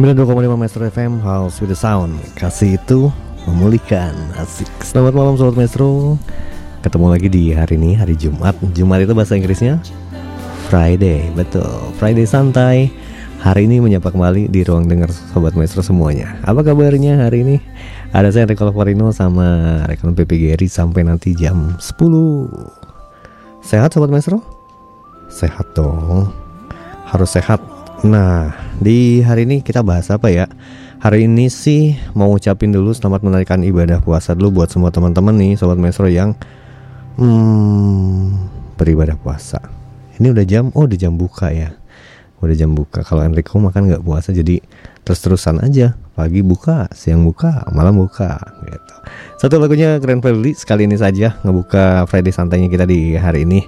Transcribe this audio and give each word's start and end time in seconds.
92,5 0.00 0.56
Maestro 0.56 0.88
FM 0.88 1.20
House 1.20 1.60
with 1.60 1.68
the 1.68 1.76
Sound. 1.76 2.16
Kasih 2.32 2.80
itu 2.80 3.12
memulihkan. 3.44 4.16
Asik. 4.40 4.64
Selamat 4.80 5.12
malam 5.12 5.36
Sobat 5.36 5.60
Maestro. 5.60 6.16
Ketemu 6.80 7.06
lagi 7.12 7.28
di 7.28 7.52
hari 7.52 7.76
ini 7.76 8.00
Hari 8.00 8.16
Jumat. 8.16 8.56
Jumat 8.72 9.04
itu 9.04 9.12
bahasa 9.12 9.36
Inggrisnya? 9.36 9.76
Friday. 10.72 11.28
Betul. 11.36 11.68
Friday 12.00 12.24
santai. 12.24 12.88
Hari 13.44 13.68
ini 13.68 13.84
menyapa 13.84 14.08
kembali 14.08 14.48
di 14.48 14.64
ruang 14.64 14.88
dengar 14.88 15.12
Sobat 15.12 15.52
Maestro 15.52 15.84
semuanya. 15.84 16.32
Apa 16.48 16.64
kabarnya 16.64 17.20
hari 17.20 17.44
ini? 17.44 17.56
Ada 18.16 18.32
saya 18.32 18.48
Enrico 18.48 18.64
Lovarino 18.64 19.12
sama 19.12 19.84
rekan 19.84 20.16
PP 20.16 20.48
Gary 20.48 20.72
Sampai 20.72 21.04
nanti 21.04 21.36
jam 21.36 21.76
10 21.76 22.00
Sehat 23.60 23.92
Sobat 23.92 24.08
Maestro? 24.08 24.40
Sehat 25.28 25.76
dong. 25.76 26.32
Harus 27.04 27.36
sehat 27.36 27.60
Nah, 28.00 28.56
di 28.80 29.20
hari 29.20 29.44
ini 29.44 29.60
kita 29.60 29.84
bahas 29.84 30.08
apa 30.08 30.32
ya? 30.32 30.48
Hari 31.04 31.28
ini 31.28 31.52
sih 31.52 32.00
mau 32.16 32.32
ucapin 32.32 32.72
dulu 32.72 32.96
selamat 32.96 33.20
menunaikan 33.20 33.60
ibadah 33.60 34.00
puasa 34.00 34.32
dulu 34.32 34.60
buat 34.60 34.72
semua 34.72 34.88
teman-teman 34.88 35.36
nih 35.36 35.60
sobat 35.60 35.76
Mesro 35.76 36.08
yang 36.08 36.32
hmm, 37.20 38.32
beribadah 38.80 39.20
puasa. 39.20 39.60
Ini 40.16 40.32
udah 40.32 40.44
jam, 40.48 40.72
oh 40.72 40.88
udah 40.88 40.96
jam 40.96 41.12
buka 41.12 41.52
ya. 41.52 41.76
Udah 42.40 42.56
jam 42.56 42.72
buka. 42.72 43.04
Kalau 43.04 43.20
Enrico 43.20 43.60
makan 43.60 43.92
nggak 43.92 44.00
puasa 44.00 44.32
jadi 44.32 44.64
terus-terusan 45.04 45.60
aja. 45.60 45.92
Pagi 46.16 46.40
buka, 46.40 46.88
siang 46.96 47.20
buka, 47.28 47.68
malam 47.68 48.00
buka 48.00 48.40
gitu. 48.64 48.94
Satu 49.44 49.60
lagunya 49.60 50.00
Grand 50.00 50.24
Family 50.24 50.56
sekali 50.56 50.88
ini 50.88 50.96
saja 50.96 51.36
ngebuka 51.44 52.08
Friday 52.08 52.32
santainya 52.32 52.72
kita 52.72 52.88
di 52.88 53.12
hari 53.20 53.44
ini 53.44 53.60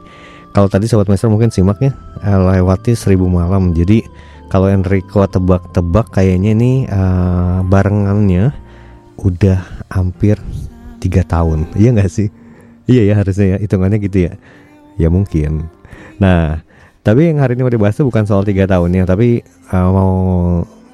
kalau 0.52 0.68
tadi 0.68 0.84
sobat 0.84 1.08
master 1.08 1.32
mungkin 1.32 1.48
simaknya 1.48 1.96
uh, 2.20 2.52
lewati 2.52 2.92
seribu 2.92 3.24
malam. 3.26 3.72
Jadi 3.72 4.04
kalau 4.52 4.68
Enrico 4.68 5.24
tebak-tebak 5.24 6.12
kayaknya 6.12 6.52
ini 6.52 6.72
uh, 6.92 7.64
barengannya 7.64 8.52
udah 9.16 9.88
hampir 9.88 10.36
tiga 11.00 11.24
tahun. 11.24 11.68
Iya 11.80 11.96
nggak 11.96 12.12
sih? 12.12 12.28
Iya 12.84 13.02
ya 13.08 13.14
harusnya 13.16 13.56
ya 13.56 13.58
hitungannya 13.64 13.98
gitu 14.04 14.28
ya. 14.28 14.32
Ya 15.00 15.08
mungkin. 15.08 15.72
Nah 16.20 16.60
tapi 17.00 17.32
yang 17.32 17.40
hari 17.40 17.56
ini 17.56 17.64
mau 17.64 17.72
dibahas 17.72 17.96
itu 17.96 18.04
bukan 18.06 18.28
soal 18.28 18.44
tiga 18.44 18.68
tahunnya 18.68 19.08
tapi 19.08 19.40
uh, 19.72 19.88
mau 19.88 20.14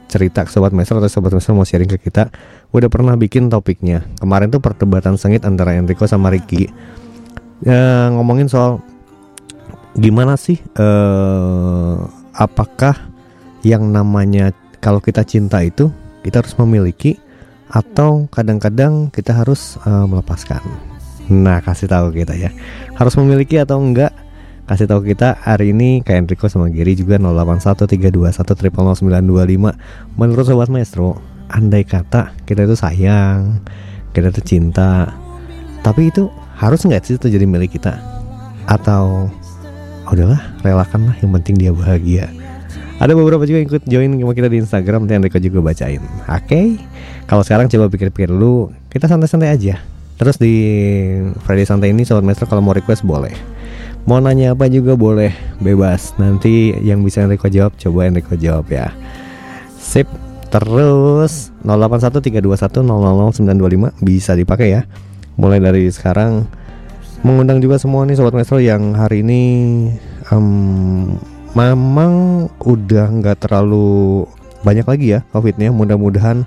cerita 0.09 0.41
ke 0.47 0.51
sobat 0.55 0.73
master 0.73 0.97
atau 1.03 1.11
sobat 1.11 1.35
master 1.35 1.53
mau 1.53 1.67
sharing 1.67 1.91
ke 1.99 1.99
kita. 1.99 2.31
Udah 2.71 2.87
pernah 2.87 3.19
bikin 3.19 3.51
topiknya. 3.51 4.07
Kemarin 4.23 4.55
tuh 4.55 4.63
perdebatan 4.63 5.19
sengit 5.19 5.43
antara 5.43 5.75
Enrico 5.75 6.07
sama 6.07 6.31
Ricky. 6.31 6.71
Uh, 7.67 8.15
ngomongin 8.15 8.47
soal 8.47 8.79
gimana 9.99 10.39
sih 10.39 10.63
uh, 10.79 12.07
apakah 12.31 12.95
yang 13.67 13.91
namanya 13.91 14.55
kalau 14.79 15.03
kita 15.03 15.27
cinta 15.27 15.59
itu 15.67 15.91
kita 16.23 16.47
harus 16.47 16.55
memiliki 16.55 17.19
atau 17.69 18.25
kadang-kadang 18.33 19.13
kita 19.13 19.37
harus 19.37 19.77
uh, 19.85 20.09
melepaskan. 20.09 20.65
Nah, 21.29 21.61
kasih 21.61 21.93
tahu 21.93 22.17
kita 22.17 22.33
ya. 22.33 22.49
Harus 22.97 23.13
memiliki 23.21 23.61
atau 23.61 23.77
enggak? 23.77 24.17
Kasih 24.65 24.89
tahu 24.89 25.05
kita 25.05 25.37
hari 25.45 25.77
ini 25.77 26.01
kayak 26.01 26.29
Enrico 26.29 26.49
sama 26.49 26.73
Giri 26.73 26.97
juga 26.97 27.21
081321000925. 27.21 30.17
Menurut 30.17 30.45
sobat 30.49 30.73
maestro, 30.73 31.21
andai 31.53 31.85
kata 31.85 32.33
kita 32.49 32.65
itu 32.65 32.77
sayang, 32.77 33.61
kita 34.17 34.33
itu 34.33 34.41
cinta, 34.45 35.13
tapi 35.85 36.13
itu 36.13 36.29
harus 36.57 36.85
nggak 36.85 37.05
sih 37.05 37.17
itu 37.21 37.29
jadi 37.29 37.45
milik 37.45 37.77
kita? 37.81 38.01
Atau 38.69 39.33
udahlah 40.15 40.41
relakan 40.65 41.11
lah 41.11 41.17
yang 41.21 41.35
penting 41.41 41.57
dia 41.59 41.73
bahagia. 41.75 42.31
Ada 42.99 43.15
beberapa 43.15 43.47
juga 43.47 43.63
yang 43.63 43.71
ikut 43.71 43.87
join 43.87 44.11
sama 44.19 44.35
kita 44.35 44.51
di 44.51 44.59
Instagram 44.59 45.07
nanti 45.07 45.15
Enrico 45.15 45.39
juga 45.39 45.63
bacain. 45.63 46.03
Oke 46.03 46.27
okay? 46.27 46.67
kalau 47.31 47.47
sekarang 47.47 47.71
coba 47.71 47.87
pikir-pikir 47.87 48.35
dulu 48.35 48.75
kita 48.91 49.07
santai-santai 49.07 49.55
aja. 49.55 49.79
Terus 50.19 50.35
di 50.35 50.55
Friday 51.47 51.63
santai 51.63 51.95
ini 51.95 52.03
sobat 52.03 52.27
maestro 52.27 52.51
kalau 52.51 52.59
mau 52.59 52.75
request 52.75 53.07
boleh. 53.07 53.31
Mau 54.03 54.19
nanya 54.19 54.59
apa 54.59 54.67
juga 54.67 54.99
boleh 54.99 55.31
bebas. 55.63 56.19
Nanti 56.19 56.75
yang 56.83 57.07
bisa 57.07 57.23
Enrico 57.23 57.47
jawab 57.47 57.79
coba 57.79 58.11
Enrico 58.11 58.35
jawab 58.35 58.67
ya. 58.67 58.91
Sip 59.79 60.11
terus 60.51 61.55
081321000925 61.63 63.95
bisa 64.03 64.35
dipakai 64.35 64.75
ya. 64.75 64.83
Mulai 65.39 65.63
dari 65.63 65.87
sekarang 65.87 66.51
mengundang 67.23 67.59
juga 67.59 67.81
semua 67.81 68.07
nih 68.07 68.15
sobat 68.15 68.35
maestro 68.35 68.63
yang 68.63 68.95
hari 68.95 69.27
ini 69.27 69.43
um, 70.31 71.19
memang 71.57 72.47
udah 72.63 73.07
nggak 73.11 73.49
terlalu 73.49 74.25
banyak 74.63 74.87
lagi 74.87 75.07
ya 75.19 75.21
covidnya. 75.31 75.71
Mudah-mudahan 75.75 76.47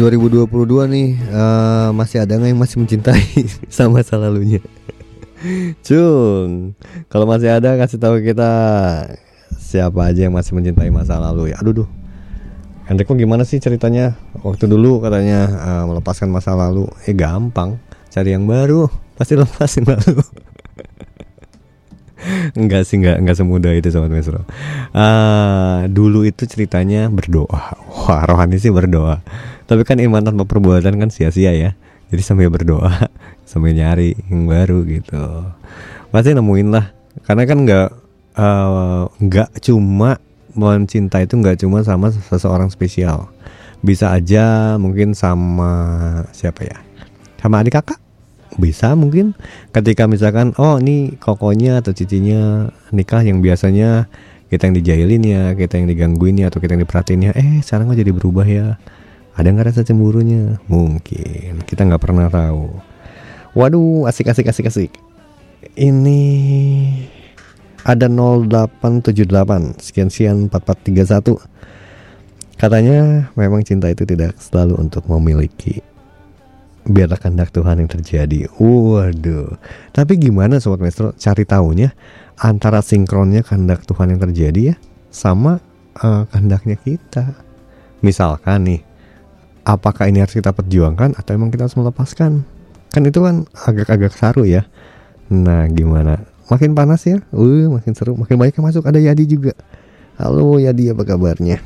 2022 0.00 0.48
nih 0.88 1.08
uh, 1.28 1.92
masih 1.92 2.24
ada 2.24 2.40
nggak 2.40 2.48
yang 2.56 2.60
masih 2.64 2.80
mencintai 2.80 3.44
sama 3.68 4.00
masa 4.00 4.16
lalunya? 4.16 4.64
Cung 5.84 6.72
kalau 7.12 7.28
masih 7.28 7.52
ada 7.52 7.76
kasih 7.76 8.00
tahu 8.00 8.24
kita 8.24 8.48
siapa 9.60 10.08
aja 10.08 10.24
yang 10.24 10.32
masih 10.32 10.56
mencintai 10.56 10.88
masa 10.88 11.20
lalu 11.20 11.52
ya. 11.52 11.60
Aduh 11.60 11.84
duh. 11.84 11.88
Enrico 12.88 13.12
gimana 13.12 13.44
sih 13.44 13.60
ceritanya? 13.60 14.16
Waktu 14.40 14.66
dulu 14.72 15.04
katanya 15.04 15.46
uh, 15.52 15.84
melepaskan 15.92 16.32
masa 16.32 16.56
lalu. 16.56 16.88
Eh 17.04 17.12
gampang. 17.12 17.76
Cari 18.08 18.32
yang 18.32 18.48
baru. 18.48 18.88
Pasti 19.20 19.36
lepasin 19.36 19.84
lalu 19.84 20.24
enggak 22.56 22.82
sih 22.86 23.00
enggak 23.00 23.16
enggak 23.22 23.36
semudah 23.38 23.72
itu 23.74 23.88
sobat 23.90 24.10
mesro. 24.10 24.42
Uh, 24.90 25.86
dulu 25.90 26.26
itu 26.26 26.46
ceritanya 26.46 27.06
berdoa. 27.10 27.76
Wah 27.76 28.22
rohani 28.26 28.58
sih 28.58 28.72
berdoa. 28.74 29.22
Tapi 29.66 29.82
kan 29.86 30.02
iman 30.02 30.22
tanpa 30.22 30.44
perbuatan 30.46 30.98
kan 30.98 31.08
sia-sia 31.08 31.54
ya. 31.54 31.70
Jadi 32.10 32.22
sambil 32.26 32.50
berdoa 32.50 32.90
sambil 33.50 33.74
nyari 33.76 34.18
yang 34.26 34.50
baru 34.50 34.82
gitu. 34.86 35.50
Pasti 36.10 36.34
nemuin 36.34 36.68
lah. 36.74 36.90
Karena 37.22 37.42
kan 37.46 37.58
nggak 37.62 37.88
uh, 38.38 39.04
nggak 39.20 39.50
cuma 39.62 40.18
mencinta 40.52 41.22
itu 41.22 41.38
nggak 41.38 41.62
cuma 41.62 41.86
sama 41.86 42.10
seseorang 42.10 42.70
spesial. 42.70 43.30
Bisa 43.80 44.12
aja 44.12 44.76
mungkin 44.76 45.14
sama 45.14 45.72
siapa 46.34 46.66
ya? 46.66 46.78
Sama 47.38 47.62
adik 47.62 47.78
kakak 47.78 48.09
bisa 48.58 48.98
mungkin 48.98 49.38
ketika 49.70 50.10
misalkan 50.10 50.56
oh 50.58 50.82
ini 50.82 51.14
kokonya 51.20 51.78
atau 51.84 51.94
cicinya 51.94 52.72
nikah 52.90 53.22
yang 53.22 53.38
biasanya 53.38 54.10
kita 54.50 54.66
yang 54.66 54.74
dijailin 54.74 55.22
ya 55.22 55.42
kita 55.54 55.78
yang 55.78 55.86
digangguin 55.86 56.42
ya 56.42 56.50
atau 56.50 56.58
kita 56.58 56.74
yang 56.74 56.82
diperhatiin 56.82 57.30
ya 57.30 57.32
eh 57.38 57.62
sekarang 57.62 57.86
kok 57.92 57.98
jadi 58.02 58.10
berubah 58.10 58.46
ya? 58.48 58.78
Ada 59.38 59.56
nggak 59.56 59.72
rasa 59.72 59.86
cemburunya? 59.86 60.58
Mungkin. 60.66 61.62
Kita 61.64 61.86
nggak 61.86 62.02
pernah 62.02 62.26
tahu. 62.28 62.76
Waduh 63.54 64.04
asik 64.10 64.28
asik 64.28 64.50
asik 64.50 64.68
asik. 64.68 64.92
Ini 65.78 66.20
ada 67.86 68.10
0878 68.12 69.80
sekian 69.80 70.08
sekian 70.12 70.36
4431 70.52 71.40
katanya 72.60 73.32
memang 73.40 73.64
cinta 73.64 73.88
itu 73.88 74.04
tidak 74.04 74.36
selalu 74.36 74.76
untuk 74.76 75.08
memiliki 75.08 75.80
biarlah 76.86 77.20
kehendak 77.20 77.52
Tuhan 77.52 77.82
yang 77.84 77.90
terjadi. 77.90 78.48
Waduh. 78.56 79.56
Tapi 79.92 80.12
gimana 80.16 80.62
sobat 80.62 80.80
maestro? 80.80 81.12
Cari 81.16 81.44
tahunya 81.44 81.92
antara 82.40 82.80
sinkronnya 82.80 83.44
kehendak 83.44 83.84
Tuhan 83.84 84.16
yang 84.16 84.20
terjadi 84.20 84.60
ya 84.72 84.76
sama 85.12 85.60
uh, 86.00 86.24
kehendaknya 86.32 86.80
kita. 86.80 87.36
Misalkan 88.00 88.64
nih 88.64 88.80
apakah 89.68 90.08
ini 90.08 90.24
harus 90.24 90.32
kita 90.32 90.56
perjuangkan 90.56 91.20
atau 91.20 91.30
emang 91.36 91.52
kita 91.52 91.68
harus 91.68 91.76
melepaskan? 91.76 92.48
Kan 92.90 93.02
itu 93.04 93.20
kan 93.20 93.44
agak-agak 93.54 94.16
saru 94.16 94.48
ya. 94.48 94.64
Nah 95.28 95.68
gimana? 95.68 96.24
Makin 96.48 96.74
panas 96.74 97.04
ya? 97.06 97.22
Uh 97.30 97.70
makin 97.70 97.92
seru. 97.94 98.16
Makin 98.16 98.34
banyak 98.40 98.56
yang 98.56 98.66
masuk. 98.66 98.82
Ada 98.88 98.98
Yadi 98.98 99.24
juga. 99.28 99.52
Halo 100.18 100.58
Yadi 100.58 100.90
apa 100.90 101.06
kabarnya? 101.06 101.62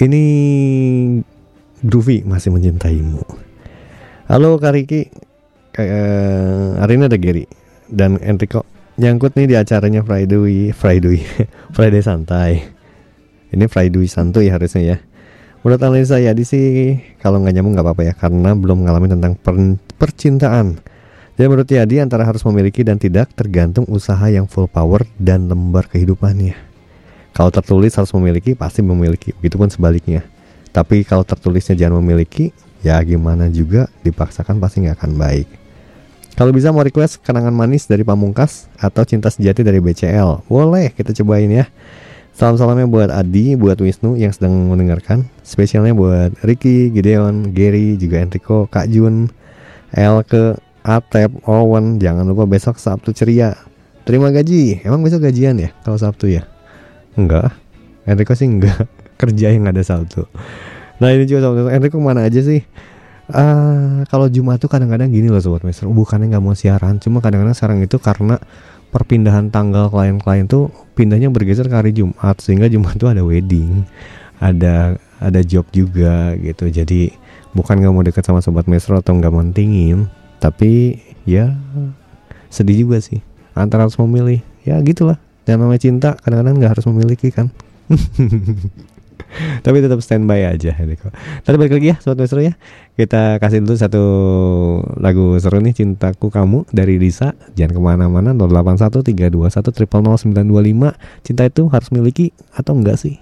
Ini 0.00 0.24
Groovy 1.80 2.20
masih 2.28 2.52
mencintaimu. 2.52 3.24
Halo 4.28 4.60
Kariki 4.60 5.08
uh, 5.80 6.76
hari 6.76 6.92
ini 7.00 7.04
ada 7.08 7.16
Gary 7.16 7.48
dan 7.88 8.20
Enrico 8.20 8.68
nyangkut 9.00 9.32
nih 9.32 9.48
di 9.48 9.54
acaranya 9.56 10.04
Friday 10.04 10.76
Friday 10.76 11.24
Friday 11.76 12.02
santai. 12.04 12.68
Ini 13.50 13.64
Friday 13.64 14.04
santuy 14.04 14.52
harusnya 14.52 14.82
ya. 14.84 14.96
Menurut 15.64 15.80
analisa 15.80 16.20
ya 16.20 16.36
di 16.36 16.44
sih 16.44 17.00
kalau 17.24 17.40
nggak 17.40 17.56
nyambung 17.56 17.72
nggak 17.72 17.86
apa-apa 17.88 18.02
ya 18.04 18.12
karena 18.12 18.52
belum 18.52 18.84
mengalami 18.84 19.08
tentang 19.08 19.32
per 19.40 19.56
percintaan. 19.96 20.76
Jadi 21.40 21.46
menurut 21.48 21.68
Yadi 21.72 22.04
antara 22.04 22.28
harus 22.28 22.44
memiliki 22.44 22.84
dan 22.84 23.00
tidak 23.00 23.32
tergantung 23.32 23.88
usaha 23.88 24.28
yang 24.28 24.44
full 24.44 24.68
power 24.68 25.08
dan 25.16 25.48
lembar 25.48 25.88
kehidupannya. 25.88 26.52
Kalau 27.32 27.48
tertulis 27.48 27.96
harus 27.96 28.12
memiliki 28.12 28.52
pasti 28.52 28.84
memiliki, 28.84 29.32
begitupun 29.40 29.72
sebaliknya. 29.72 30.20
Tapi 30.70 31.02
kalau 31.02 31.26
tertulisnya 31.26 31.74
jangan 31.74 31.98
memiliki, 31.98 32.54
ya 32.80 33.02
gimana 33.02 33.50
juga 33.50 33.90
dipaksakan 34.06 34.62
pasti 34.62 34.86
nggak 34.86 34.96
akan 35.02 35.12
baik. 35.18 35.48
Kalau 36.38 36.54
bisa 36.54 36.72
mau 36.72 36.80
request 36.80 37.20
kenangan 37.20 37.52
manis 37.52 37.84
dari 37.84 38.06
Pamungkas 38.06 38.70
atau 38.80 39.04
cinta 39.04 39.28
sejati 39.28 39.60
dari 39.60 39.82
BCL, 39.82 40.46
boleh 40.48 40.94
kita 40.94 41.12
cobain 41.20 41.50
ya. 41.50 41.66
Salam-salamnya 42.32 42.88
buat 42.88 43.10
Adi, 43.12 43.52
buat 43.58 43.76
Wisnu 43.76 44.16
yang 44.16 44.32
sedang 44.32 44.72
mendengarkan. 44.72 45.28
Spesialnya 45.44 45.92
buat 45.92 46.32
Ricky, 46.40 46.88
Gideon, 46.94 47.52
Gary, 47.52 48.00
juga 48.00 48.24
Enrico, 48.24 48.64
Kak 48.70 48.88
Jun, 48.88 49.28
Elke, 49.92 50.56
Atep, 50.80 51.28
Owen, 51.44 52.00
jangan 52.00 52.24
lupa 52.24 52.48
besok 52.48 52.80
Sabtu 52.80 53.12
ceria. 53.12 53.52
Terima 54.08 54.32
gaji. 54.32 54.80
Emang 54.80 55.04
besok 55.04 55.28
gajian 55.28 55.60
ya 55.60 55.76
kalau 55.84 56.00
Sabtu 56.00 56.32
ya? 56.32 56.48
Enggak. 57.20 57.52
Enrico 58.08 58.32
sih 58.32 58.48
enggak. 58.48 58.88
Kerja 59.20 59.52
yang 59.52 59.68
ada 59.68 59.84
Sabtu. 59.84 60.24
Nah 60.96 61.12
ini 61.12 61.28
juga 61.28 61.44
Sabtu. 61.44 61.68
Enrico 61.68 62.00
mana 62.00 62.24
aja 62.24 62.40
sih? 62.40 62.64
Uh, 63.30 64.02
kalau 64.08 64.26
Jumat 64.26 64.58
tuh 64.58 64.72
kadang-kadang 64.72 65.12
gini 65.12 65.28
loh 65.28 65.38
sobat 65.38 65.60
master. 65.60 65.86
Bukannya 65.92 66.32
nggak 66.32 66.42
mau 66.42 66.56
siaran, 66.56 66.96
cuma 66.98 67.20
kadang-kadang 67.20 67.52
sekarang 67.52 67.78
itu 67.84 68.00
karena 68.00 68.40
perpindahan 68.90 69.52
tanggal 69.52 69.86
klien-klien 69.92 70.48
tuh 70.48 70.72
pindahnya 70.98 71.30
bergeser 71.30 71.68
ke 71.68 71.76
hari 71.76 71.92
Jumat 71.94 72.42
sehingga 72.42 72.66
Jumat 72.66 72.96
tuh 72.98 73.12
ada 73.12 73.22
wedding, 73.22 73.86
ada 74.42 74.98
ada 75.20 75.40
job 75.44 75.68
juga 75.70 76.34
gitu. 76.40 76.66
Jadi 76.72 77.14
bukan 77.54 77.78
nggak 77.78 77.92
mau 77.92 78.02
deket 78.02 78.24
sama 78.26 78.42
sobat 78.42 78.66
mesro 78.66 78.98
atau 78.98 79.14
nggak 79.14 79.30
mentingin, 79.30 80.10
tapi 80.42 80.98
ya 81.22 81.54
sedih 82.50 82.88
juga 82.88 82.98
sih 82.98 83.22
antara 83.54 83.86
harus 83.86 83.94
memilih 84.00 84.42
ya 84.66 84.80
gitulah 84.82 85.20
dan 85.46 85.62
namanya 85.62 85.80
cinta 85.80 86.08
kadang-kadang 86.18 86.58
nggak 86.58 86.72
harus 86.76 86.86
memiliki 86.90 87.30
kan 87.30 87.52
tapi 89.64 89.80
tetap 89.80 90.02
standby 90.02 90.44
aja 90.46 90.74
ini 90.78 90.94
kok. 90.98 91.14
Tapi 91.46 91.56
balik 91.56 91.78
lagi 91.78 91.86
ya 91.94 91.96
sobat 92.02 92.26
mesro 92.26 92.42
ya. 92.42 92.54
Kita 92.98 93.40
kasih 93.40 93.64
dulu 93.64 93.76
satu 93.78 94.04
lagu 95.00 95.38
seru 95.40 95.62
nih 95.62 95.72
cintaku 95.72 96.28
kamu 96.28 96.68
dari 96.74 97.00
Lisa. 97.00 97.32
Jangan 97.56 97.72
ke 97.72 97.80
mana-mana 97.80 98.30
081 98.36 99.00
321 99.06 99.72
925. 99.72 101.24
Cinta 101.24 101.42
itu 101.46 101.62
harus 101.72 101.88
miliki 101.94 102.34
atau 102.52 102.76
enggak 102.76 103.00
sih? 103.00 103.16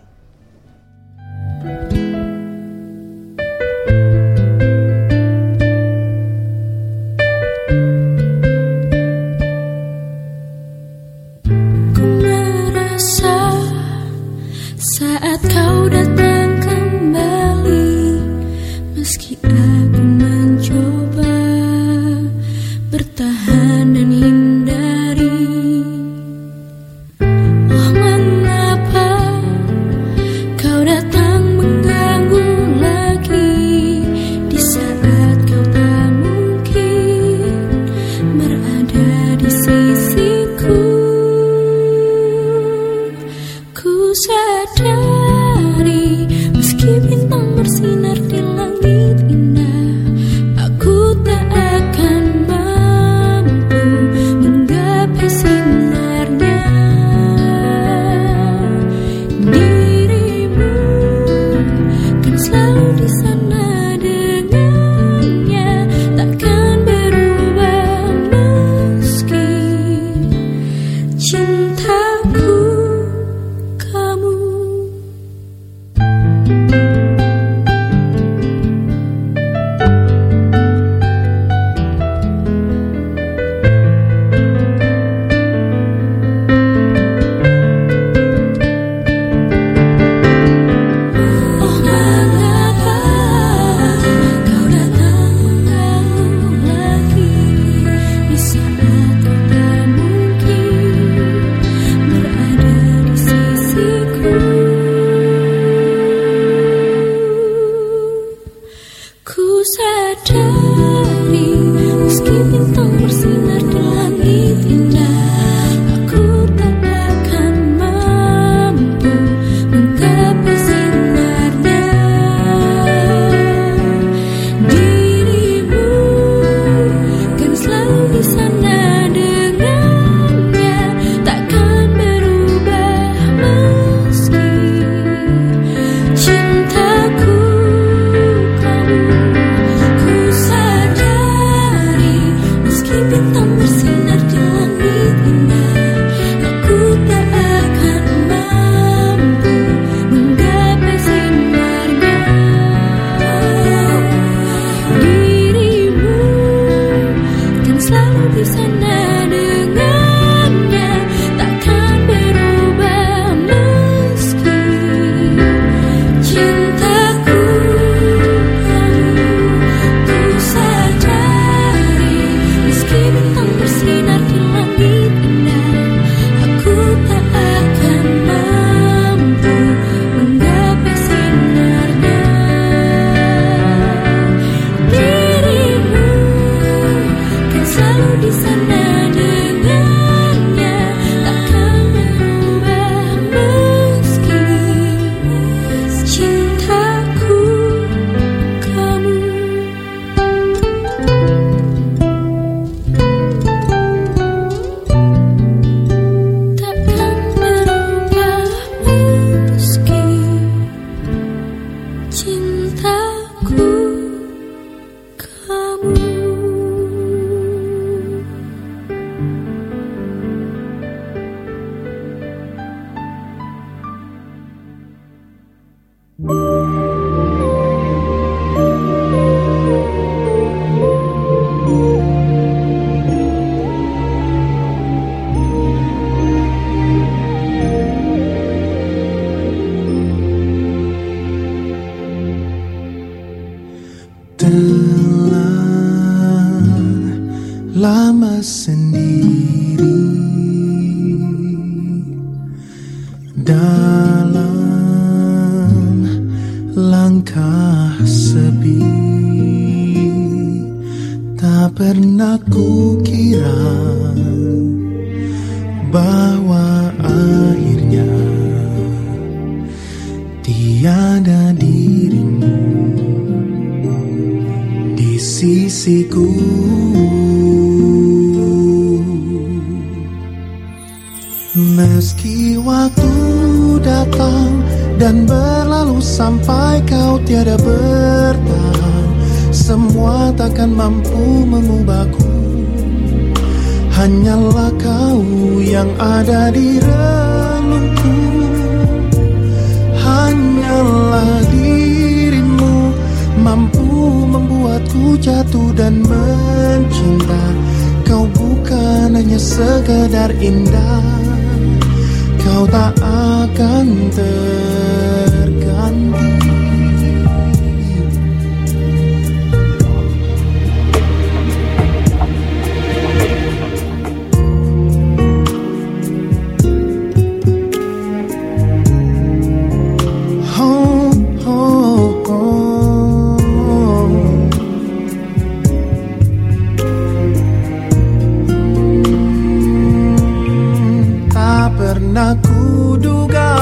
Pernah 342.19 342.35
kuduga 342.43 343.55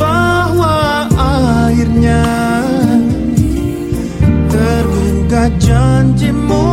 bahwa 0.00 1.04
akhirnya 1.12 2.24
tergugat 4.48 5.52
janjimu 5.60 6.72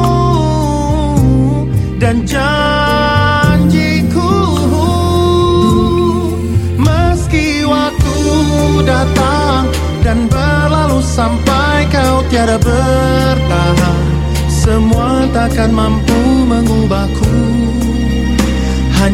dan 1.99 2.23
janjiku. 2.23 4.31
Meski 6.79 7.67
waktu 7.67 8.15
datang 8.87 9.67
dan 10.07 10.23
berlalu 10.31 11.03
sampai 11.03 11.83
kau 11.91 12.23
tiada 12.31 12.55
bertahan 12.63 14.07
semua 14.47 15.27
takkan 15.35 15.75
mampu 15.75 16.47
mengubahku 16.47 17.78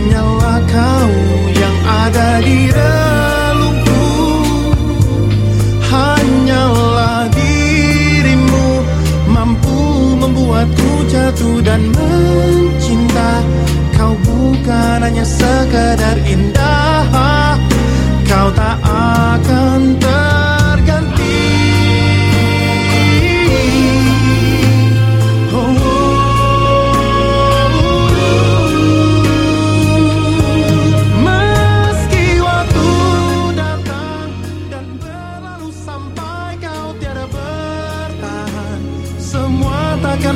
Hanyalah 0.06 0.62
kau 0.70 1.10
yang 1.50 1.78
ada 1.82 2.38
di 2.46 2.70
relungku. 2.70 4.06
Hanyalah 5.82 7.26
dirimu 7.34 8.86
Mampu 9.26 10.14
membuatku 10.22 11.10
jatuh 11.10 11.58
dan 11.66 11.90
mencinta. 11.90 13.42
Kau 13.98 14.14
bukan 14.22 15.10
hanya 15.10 15.26
sekadar 15.26 16.22
indah. 16.22 17.58
Kau 18.30 18.54
tak 18.54 18.78
akan 18.86 19.98
terganti 19.98 20.65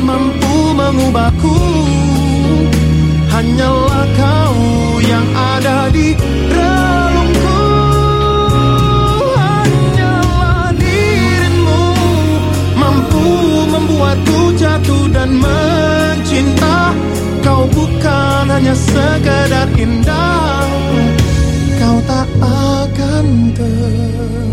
mampu 0.10 0.54
mengubahku. 0.74 1.58
Hanyalah 3.30 4.06
kau 4.18 4.58
yang 5.06 5.28
ada 5.38 5.78
di 5.94 6.18
relungku. 6.50 7.62
Hanyalah 9.38 10.74
dirimu 10.82 11.84
mampu 12.74 13.26
membuatku 13.70 14.40
jatuh 14.58 15.06
dan 15.14 15.30
mencinta. 15.38 16.98
Kau 17.40 17.64
bukan 17.72 18.52
hanya 18.52 18.76
sekedar 18.76 19.72
indah 19.80 20.68
Kau 21.80 21.98
tak 22.04 22.28
akan 22.44 23.56
terganti 23.56 24.49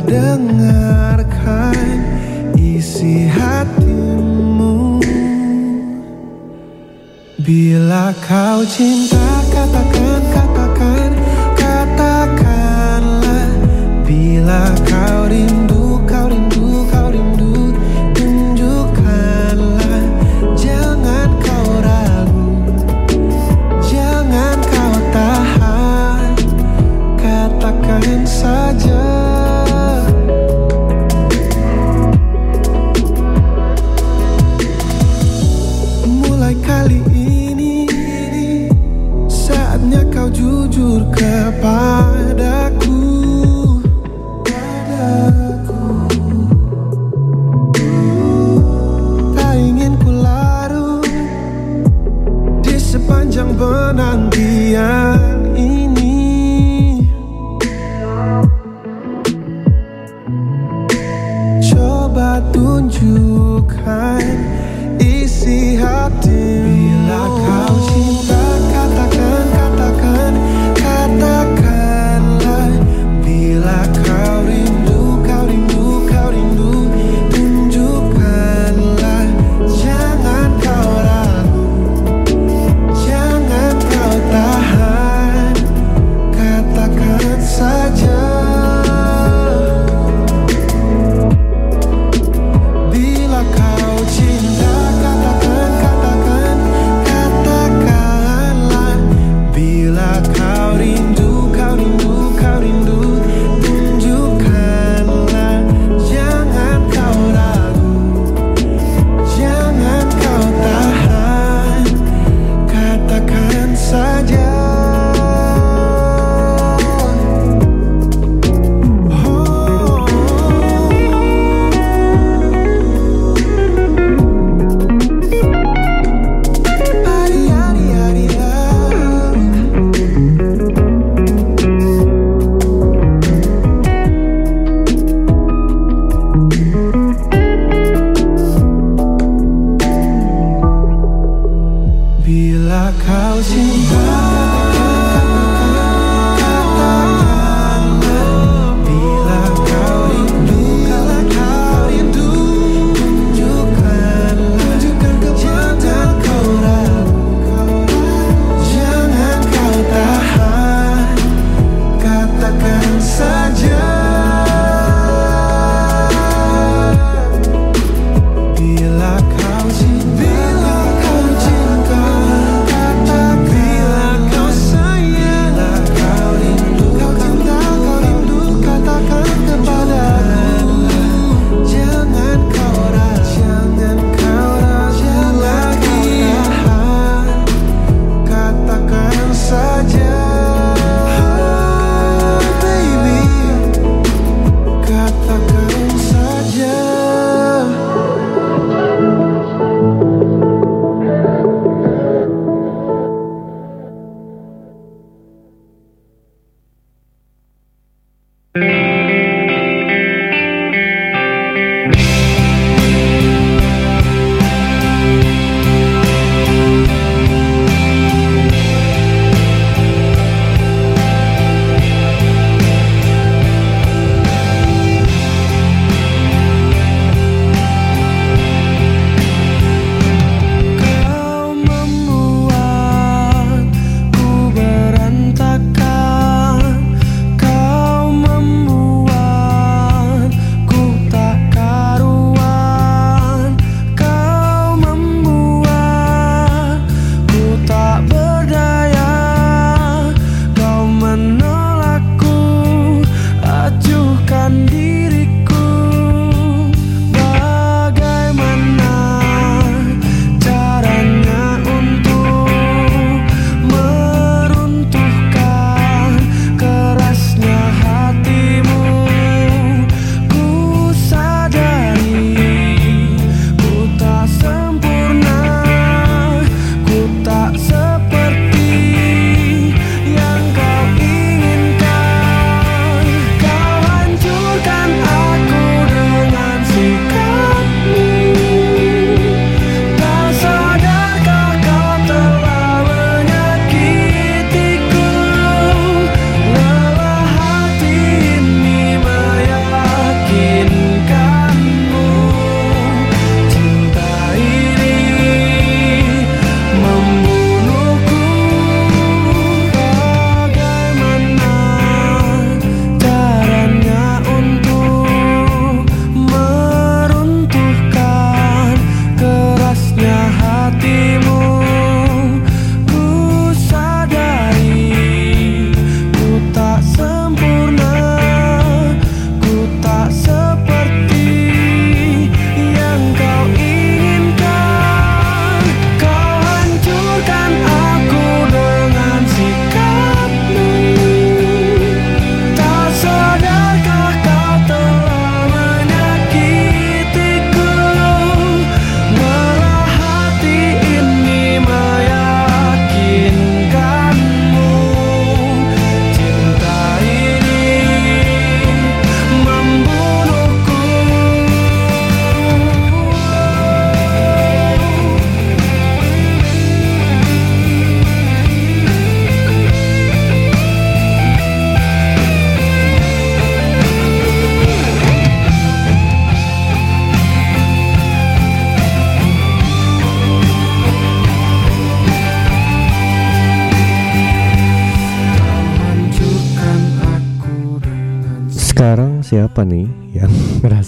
dengarkan 0.00 1.76
isi 2.56 3.28
hatimu. 3.28 5.02
Bila 7.42 8.14
kau 8.24 8.62
cinta 8.64 9.42
katakan, 9.52 10.31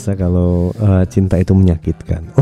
merasa 0.04 0.20
kalau 0.20 0.68
uh, 0.76 1.00
cinta 1.08 1.40
itu 1.40 1.56
menyakitkan? 1.56 2.28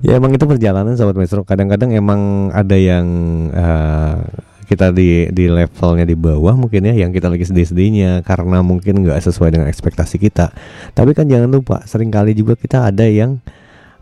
Ya 0.00 0.16
emang 0.16 0.32
itu 0.32 0.48
perjalanan 0.48 0.96
sobat 0.96 1.12
maestro. 1.12 1.44
Kadang-kadang 1.44 1.92
emang 1.92 2.48
ada 2.56 2.72
yang 2.72 3.04
uh, 3.52 4.24
kita 4.64 4.96
di 4.96 5.28
di 5.28 5.44
levelnya 5.44 6.08
di 6.08 6.16
bawah 6.16 6.56
mungkin 6.56 6.88
ya 6.88 6.96
yang 6.96 7.12
kita 7.12 7.28
lagi 7.28 7.44
sedih-sedihnya 7.44 8.24
karena 8.24 8.64
mungkin 8.64 9.04
nggak 9.04 9.20
sesuai 9.20 9.52
dengan 9.52 9.68
ekspektasi 9.68 10.16
kita. 10.16 10.56
Tapi 10.96 11.12
kan 11.12 11.28
jangan 11.28 11.52
lupa 11.52 11.84
sering 11.84 12.08
kali 12.08 12.32
juga 12.32 12.56
kita 12.56 12.88
ada 12.88 13.04
yang 13.04 13.44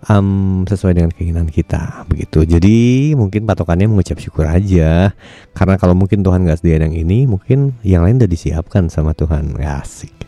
um, 0.07 0.63
sesuai 0.71 0.95
dengan 0.95 1.11
keinginan 1.11 1.51
kita 1.51 2.07
begitu 2.07 2.47
jadi 2.47 2.79
mungkin 3.19 3.43
patokannya 3.43 3.91
mengucap 3.91 4.23
syukur 4.23 4.47
aja 4.47 5.13
karena 5.53 5.75
kalau 5.83 5.99
mungkin 5.99 6.23
Tuhan 6.23 6.47
gak 6.47 6.63
sediain 6.63 6.87
yang 6.87 6.95
ini 6.95 7.27
mungkin 7.27 7.75
yang 7.83 8.07
lain 8.07 8.23
udah 8.23 8.31
disiapkan 8.31 8.87
sama 8.87 9.19
Tuhan 9.19 9.59
ya, 9.59 9.83
asik 9.83 10.20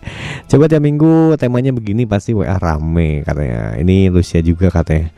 coba 0.50 0.68
tiap 0.68 0.82
minggu 0.82 1.38
temanya 1.40 1.72
begini 1.72 2.04
pasti 2.04 2.36
WA 2.36 2.58
rame 2.58 3.22
katanya. 3.24 3.78
Ini 3.80 4.12
Lucia 4.12 4.42
juga 4.44 4.68
katanya. 4.68 5.08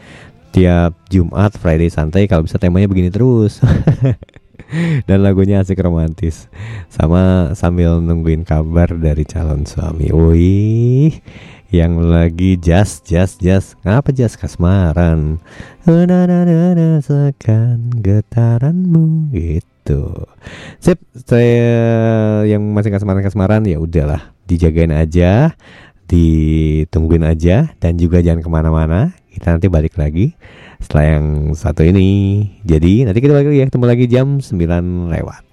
Tiap 0.55 0.95
Jumat 1.11 1.59
Friday 1.59 1.91
santai 1.91 2.31
kalau 2.31 2.47
bisa 2.47 2.63
temanya 2.63 2.87
begini 2.87 3.11
terus. 3.11 3.59
Dan 5.09 5.23
lagunya 5.23 5.61
asik 5.63 5.83
romantis. 5.83 6.47
Sama 6.91 7.53
sambil 7.59 7.99
nungguin 8.03 8.47
kabar 8.47 8.91
dari 8.95 9.27
calon 9.27 9.67
suami. 9.67 10.11
Wih 10.15 11.21
yang 11.75 11.99
lagi 11.99 12.55
jas 12.55 13.03
jas 13.03 13.35
jas. 13.43 13.75
Ngapa 13.83 14.15
jas? 14.15 14.39
Kasmaran. 14.39 15.43
Rasakan 15.83 17.79
getaranmu 17.99 19.35
gitu. 19.35 20.31
Sip 20.79 21.03
saya 21.27 22.47
yang 22.47 22.63
masih 22.73 22.95
kasmaran 22.95 23.27
kasmaran 23.27 23.67
ya 23.67 23.83
udahlah 23.83 24.34
dijagain 24.49 24.93
aja 24.93 25.57
ditungguin 26.05 27.25
aja 27.25 27.73
dan 27.81 27.97
juga 27.97 28.21
jangan 28.21 28.45
ke 28.45 28.51
mana-mana. 28.53 29.01
Kita 29.33 29.57
nanti 29.57 29.67
balik 29.67 29.99
lagi 29.99 30.37
setelah 30.79 31.19
yang 31.19 31.27
satu 31.57 31.83
ini. 31.83 32.45
Jadi 32.63 33.09
nanti 33.09 33.19
kita 33.19 33.33
balik 33.35 33.49
lagi 33.51 33.61
ya 33.65 33.67
ketemu 33.67 33.87
lagi 33.89 34.05
jam 34.07 34.27
9 34.39 35.11
lewat 35.11 35.45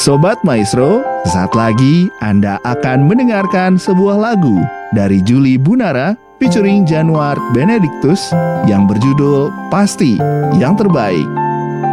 Sobat 0.00 0.40
Maestro, 0.48 1.04
saat 1.28 1.52
lagi 1.52 2.08
Anda 2.24 2.56
akan 2.64 3.04
mendengarkan 3.04 3.76
sebuah 3.76 4.16
lagu 4.16 4.56
dari 4.96 5.20
Juli 5.20 5.60
Bunara 5.60 6.16
featuring 6.40 6.88
Januar 6.88 7.36
Benedictus 7.52 8.32
yang 8.64 8.88
berjudul 8.88 9.52
Pasti 9.68 10.16
Yang 10.56 10.88
Terbaik. 10.88 11.28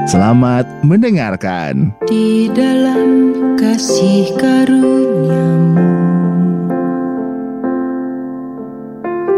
Selamat 0.07 0.63
mendengarkan. 0.87 1.99
Di 2.07 2.47
dalam 2.55 3.35
kasih 3.59 4.39
karuniamu 4.39 5.91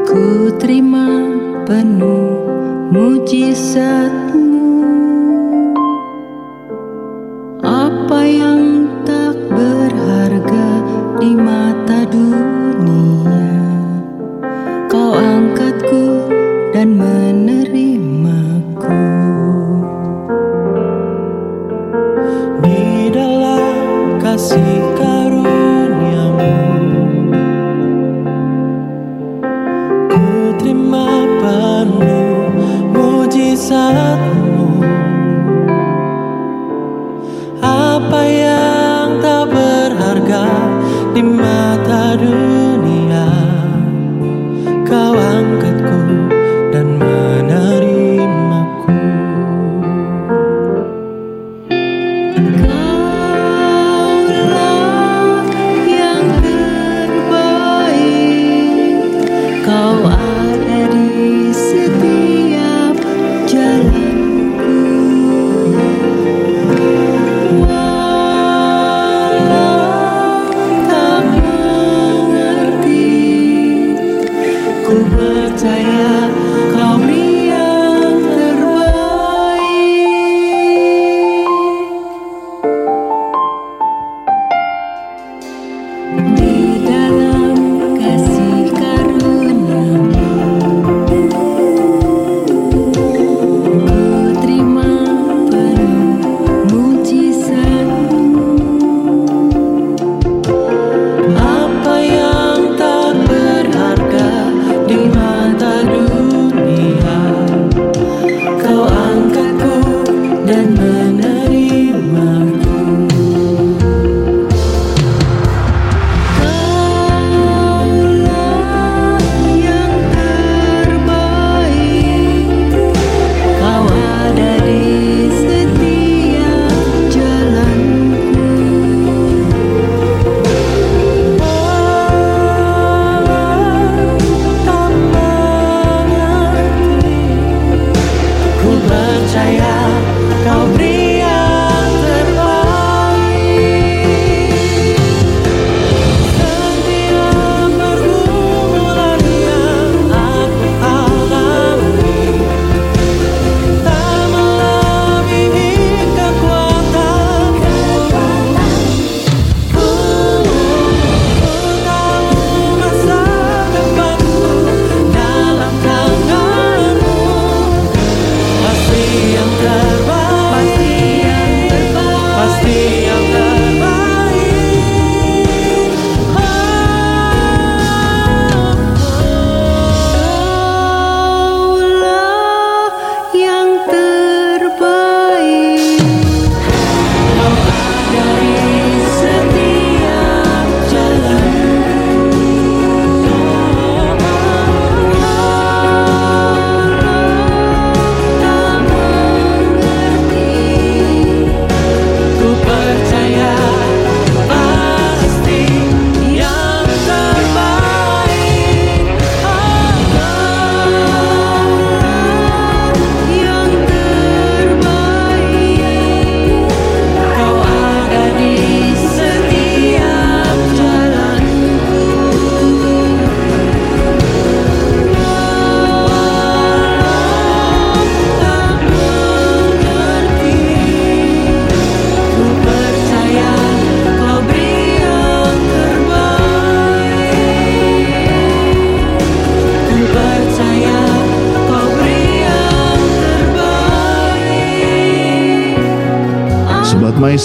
Ku 0.05 0.53
terima 0.61 1.09
penuh 1.65 2.37
mujizatmu 2.93 4.28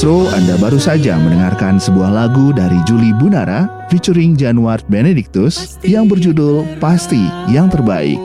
Maestro, 0.04 0.28
Anda 0.36 0.60
baru 0.60 0.76
saja 0.76 1.16
mendengarkan 1.16 1.80
sebuah 1.80 2.12
lagu 2.12 2.52
dari 2.52 2.76
Juli 2.84 3.16
Bunara 3.16 3.88
featuring 3.88 4.36
Januar 4.36 4.84
Benedictus 4.92 5.80
yang 5.80 6.12
berjudul 6.12 6.76
Pasti 6.76 7.24
Yang 7.48 7.80
Terbaik. 7.80 8.20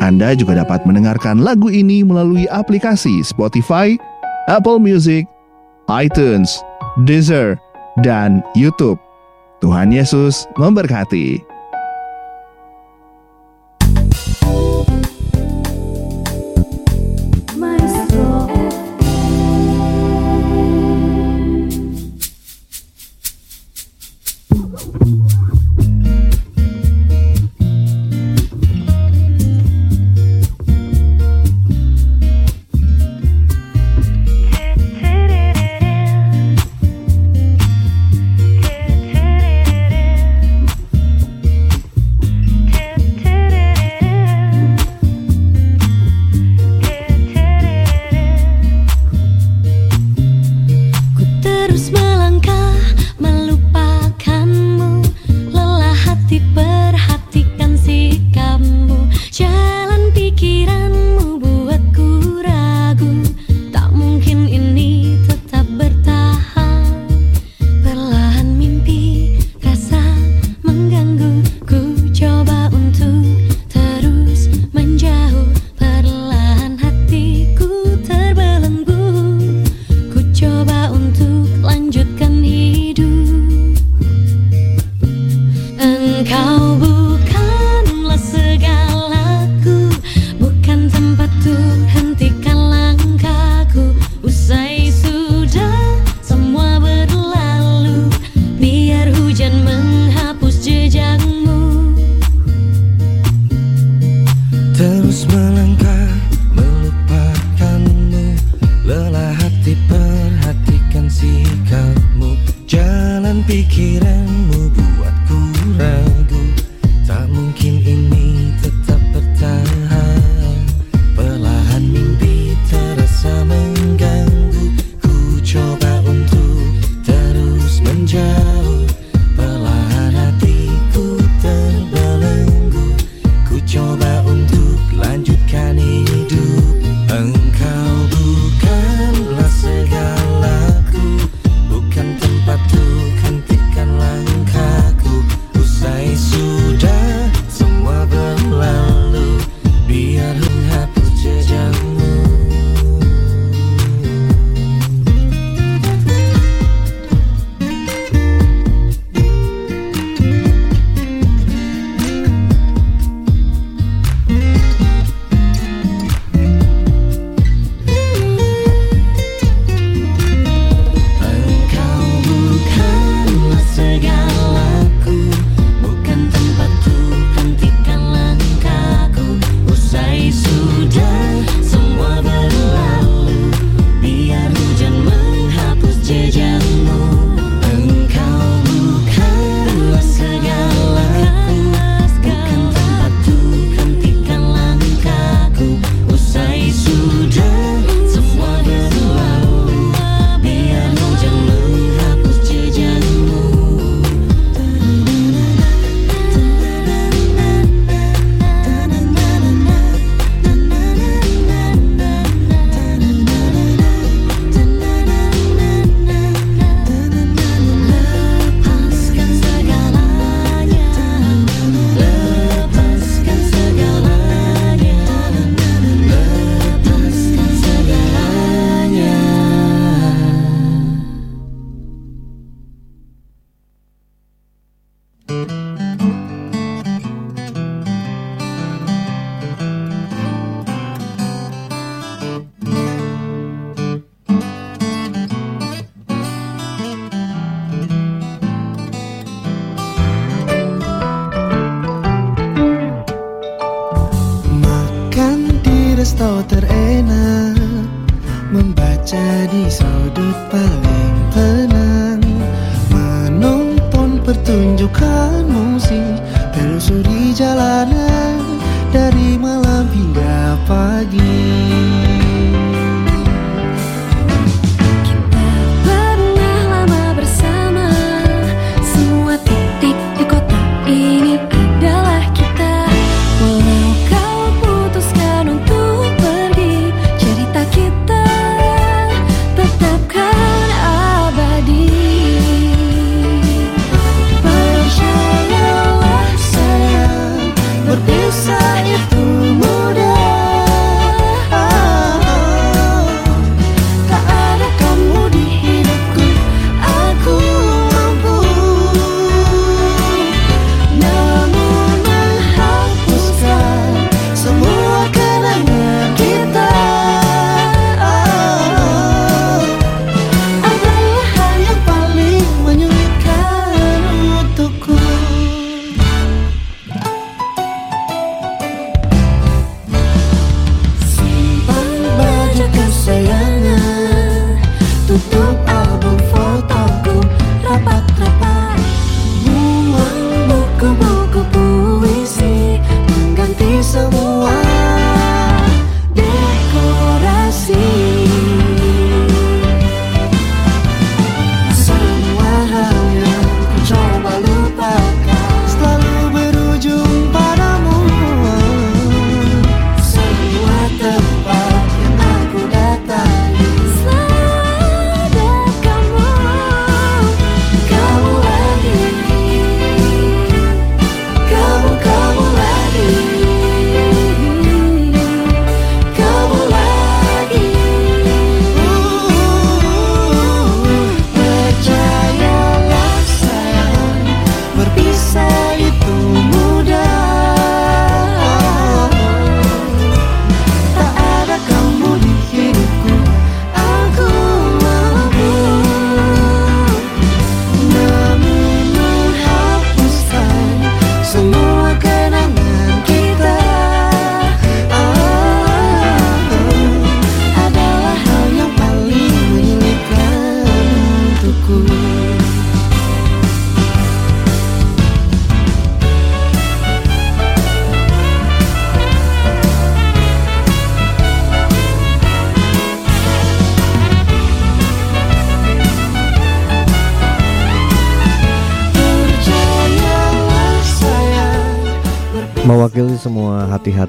Anda 0.00 0.32
juga 0.32 0.64
dapat 0.64 0.88
mendengarkan 0.88 1.44
lagu 1.44 1.68
ini 1.68 2.00
melalui 2.00 2.48
aplikasi 2.48 3.20
Spotify, 3.20 3.92
Apple 4.48 4.80
Music, 4.80 5.28
iTunes, 5.92 6.64
Deezer, 7.04 7.60
dan 8.00 8.40
YouTube. 8.56 8.96
Tuhan 9.60 9.92
Yesus 9.92 10.48
memberkati. 10.56 11.55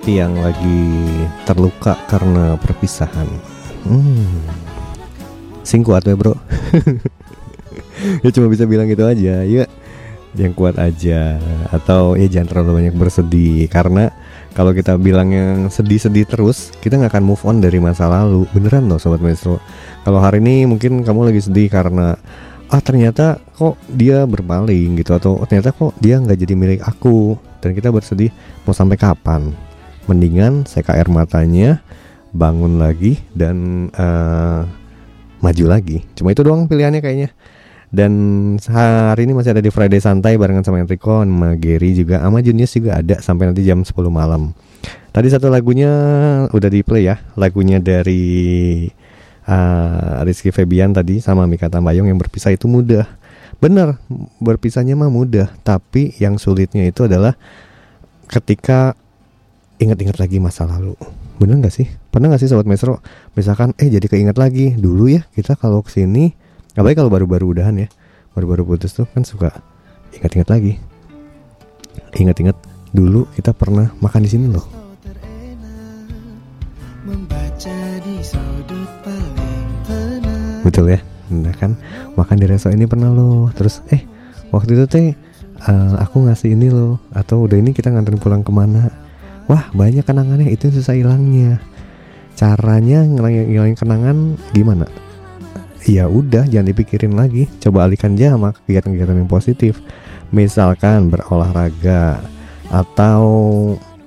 Hati-hati 0.07 0.23
yang 0.23 0.39
lagi 0.39 0.83
terluka 1.43 1.99
karena 2.07 2.55
perpisahan. 2.55 3.27
Hmm. 3.83 4.39
Sing 5.67 5.83
kuat 5.83 6.07
ya 6.07 6.15
bro. 6.15 6.31
ya 8.23 8.29
cuma 8.31 8.47
bisa 8.47 8.63
bilang 8.63 8.87
gitu 8.87 9.03
aja. 9.03 9.43
Ya 9.43 9.67
yang 10.37 10.55
kuat 10.55 10.79
aja 10.79 11.41
atau 11.73 12.15
ya 12.15 12.29
jangan 12.29 12.47
terlalu 12.47 12.71
banyak 12.83 12.95
bersedih 12.95 13.67
karena 13.67 14.13
kalau 14.55 14.69
kita 14.69 14.93
bilang 14.95 15.33
yang 15.33 15.65
sedih-sedih 15.67 16.29
terus 16.29 16.71
kita 16.77 16.95
nggak 16.95 17.17
akan 17.17 17.25
move 17.25 17.41
on 17.41 17.57
dari 17.57 17.81
masa 17.81 18.05
lalu 18.05 18.45
beneran 18.53 18.85
loh 18.85 19.01
sobat 19.01 19.17
maestro 19.17 19.57
kalau 20.05 20.21
hari 20.21 20.37
ini 20.37 20.69
mungkin 20.69 21.01
kamu 21.01 21.33
lagi 21.33 21.41
sedih 21.41 21.73
karena 21.73 22.21
ah 22.69 22.81
ternyata 22.85 23.41
kok 23.57 23.81
dia 23.89 24.29
berpaling 24.29 25.01
gitu 25.01 25.17
atau 25.17 25.41
ternyata 25.49 25.73
kok 25.73 25.97
dia 25.97 26.21
nggak 26.21 26.37
jadi 26.37 26.53
milik 26.53 26.81
aku 26.85 27.33
dan 27.57 27.73
kita 27.73 27.89
bersedih 27.89 28.29
mau 28.61 28.77
sampai 28.77 28.93
kapan 28.93 29.57
mendingan 30.07 30.63
seka 30.63 30.95
air 30.95 31.11
matanya 31.11 31.83
bangun 32.35 32.79
lagi 32.79 33.19
dan 33.35 33.87
eh, 33.91 34.61
maju 35.39 35.65
lagi. 35.69 36.03
Cuma 36.17 36.33
itu 36.33 36.41
doang 36.43 36.65
pilihannya 36.65 36.99
kayaknya. 36.99 37.29
Dan 37.87 38.11
hari 38.67 39.23
ini 39.23 39.31
masih 39.31 39.55
ada 39.55 39.63
di 39.63 39.71
Friday 39.71 40.03
Santai 40.03 40.35
barengan 40.35 40.59
sama 40.59 40.83
Enrico 40.83 41.23
sama 41.23 41.55
Gary 41.55 41.95
juga 41.95 42.19
sama 42.19 42.43
Junius 42.43 42.75
juga 42.75 42.99
ada 42.99 43.15
sampai 43.23 43.47
nanti 43.47 43.63
jam 43.63 43.79
10 43.79 43.95
malam. 44.11 44.51
Tadi 45.15 45.27
satu 45.31 45.47
lagunya 45.47 45.91
udah 46.51 46.69
di 46.69 46.83
play 46.83 47.07
ya 47.07 47.15
lagunya 47.39 47.79
dari 47.79 48.83
uh, 49.47 50.19
Rizky 50.27 50.51
Febian 50.51 50.91
tadi 50.91 51.23
sama 51.23 51.47
Mika 51.47 51.71
Tambayong 51.71 52.11
yang 52.11 52.19
berpisah 52.19 52.51
itu 52.51 52.67
mudah. 52.67 53.07
Bener 53.63 53.95
berpisahnya 54.43 54.99
mah 54.99 55.07
mudah 55.07 55.47
tapi 55.63 56.11
yang 56.19 56.35
sulitnya 56.35 56.91
itu 56.91 57.07
adalah 57.07 57.39
ketika 58.27 58.99
ingat-ingat 59.77 60.17
lagi 60.17 60.37
masa 60.41 60.65
lalu. 60.65 60.97
Bener 61.37 61.61
nggak 61.61 61.73
sih? 61.73 61.85
Pernah 62.09 62.33
nggak 62.33 62.41
sih 62.41 62.49
sobat 62.49 62.65
mesro 62.65 62.97
misalkan 63.37 63.77
eh 63.77 63.89
jadi 63.93 64.05
keinget 64.09 64.37
lagi 64.41 64.73
dulu 64.73 65.05
ya 65.05 65.21
kita 65.37 65.53
kalau 65.53 65.85
ke 65.85 65.93
sini 65.93 66.33
apalagi 66.73 66.97
kalau 66.97 67.13
baru-baru 67.13 67.53
udahan 67.53 67.77
ya 67.77 67.87
baru-baru 68.33 68.65
putus 68.65 68.93
tuh 68.97 69.05
kan 69.13 69.21
suka 69.21 69.53
ingat-ingat 70.17 70.49
lagi. 70.49 70.73
Ingat-ingat 72.17 72.57
dulu 72.89 73.29
kita 73.37 73.53
pernah 73.53 73.93
makan 74.01 74.25
di 74.25 74.29
sini 74.29 74.45
loh. 74.49 74.65
Betul 80.65 80.85
ya 80.97 80.99
nah 81.27 81.53
kan? 81.53 81.77
Makan 82.17 82.35
di 82.39 82.45
resto 82.49 82.73
ini 82.73 82.89
pernah 82.89 83.13
loh. 83.13 83.53
Terus 83.53 83.85
eh 83.93 84.01
waktu 84.49 84.73
itu 84.73 84.85
teh 84.89 85.07
eh, 85.69 85.93
aku 86.01 86.25
ngasih 86.25 86.57
ini 86.57 86.73
loh 86.73 86.97
atau 87.13 87.45
udah 87.45 87.61
ini 87.61 87.77
kita 87.77 87.93
nganterin 87.93 88.17
pulang 88.17 88.41
ke 88.41 88.49
mana 88.49 89.06
wah 89.47 89.71
banyak 89.73 90.03
kenangannya. 90.03 90.47
Itu 90.51 90.69
yang 90.69 90.75
susah 90.79 90.95
hilangnya. 90.95 91.59
Caranya 92.37 93.01
ngilangin, 93.01 93.73
kenangan 93.73 94.17
gimana? 94.53 94.85
Ya 95.87 96.05
udah 96.05 96.45
jangan 96.45 96.69
dipikirin 96.69 97.17
lagi. 97.17 97.49
Coba 97.63 97.87
alihkan 97.87 98.13
aja 98.13 98.35
sama 98.35 98.53
kegiatan-kegiatan 98.53 99.25
yang 99.25 99.31
positif. 99.31 99.81
Misalkan 100.29 101.09
berolahraga 101.09 102.21
atau 102.67 103.23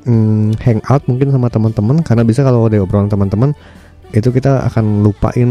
mm, 0.07 0.61
hangout 0.61 1.03
mungkin 1.11 1.34
sama 1.34 1.49
teman-teman. 1.51 1.97
Karena 2.07 2.22
bisa 2.22 2.47
kalau 2.47 2.68
ada 2.68 2.78
obrolan 2.78 3.11
teman-teman 3.11 3.51
itu 4.14 4.28
kita 4.30 4.62
akan 4.68 5.03
lupain 5.03 5.51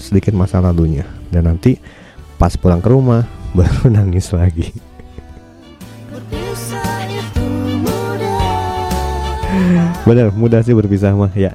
sedikit 0.00 0.32
masa 0.32 0.62
lalunya. 0.62 1.04
Dan 1.28 1.50
nanti 1.50 1.76
pas 2.40 2.54
pulang 2.56 2.80
ke 2.80 2.88
rumah 2.88 3.26
baru 3.58 3.90
nangis 3.90 4.32
lagi 4.32 4.87
bener 10.08 10.32
mudah 10.32 10.64
sih 10.64 10.72
berpisah 10.72 11.12
mah 11.12 11.28
ya. 11.36 11.52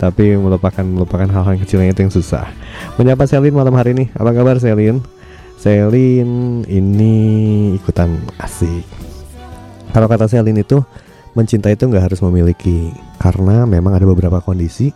Tapi 0.00 0.32
melupakan 0.36 0.80
melupakan 0.80 1.28
hal-hal 1.28 1.60
kecilnya 1.60 1.92
itu 1.92 2.00
yang 2.08 2.12
susah. 2.12 2.48
Menyapa 2.96 3.28
Selin 3.28 3.52
malam 3.52 3.76
hari 3.76 3.92
ini. 3.92 4.08
Apa 4.16 4.32
kabar 4.32 4.56
Selin? 4.56 5.04
Selin 5.60 6.64
ini 6.64 7.14
ikutan 7.76 8.16
asik. 8.40 8.84
Kalau 9.92 10.08
kata 10.08 10.24
Selin 10.24 10.56
itu 10.56 10.80
mencinta 11.36 11.68
itu 11.68 11.84
nggak 11.84 12.12
harus 12.12 12.20
memiliki. 12.24 12.92
Karena 13.20 13.68
memang 13.68 13.92
ada 13.92 14.08
beberapa 14.08 14.40
kondisi 14.40 14.92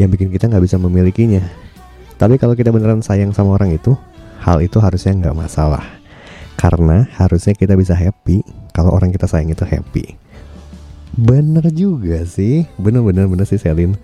yang 0.00 0.08
bikin 0.08 0.32
kita 0.32 0.48
nggak 0.48 0.64
bisa 0.64 0.76
memilikinya. 0.80 1.44
Tapi 2.16 2.40
kalau 2.40 2.56
kita 2.56 2.72
beneran 2.72 3.04
sayang 3.04 3.36
sama 3.36 3.56
orang 3.56 3.72
itu 3.76 3.96
hal 4.40 4.60
itu 4.64 4.76
harusnya 4.80 5.12
nggak 5.12 5.36
masalah. 5.36 5.84
Karena 6.56 7.08
harusnya 7.16 7.52
kita 7.56 7.76
bisa 7.76 7.96
happy 7.96 8.44
kalau 8.76 8.92
orang 8.92 9.12
kita 9.12 9.24
sayang 9.24 9.52
itu 9.52 9.64
happy 9.64 10.23
Bener 11.14 11.64
juga 11.70 12.26
sih. 12.26 12.66
Bener 12.78 13.02
bener 13.06 13.46
sih 13.46 13.58
Selin. 13.58 13.94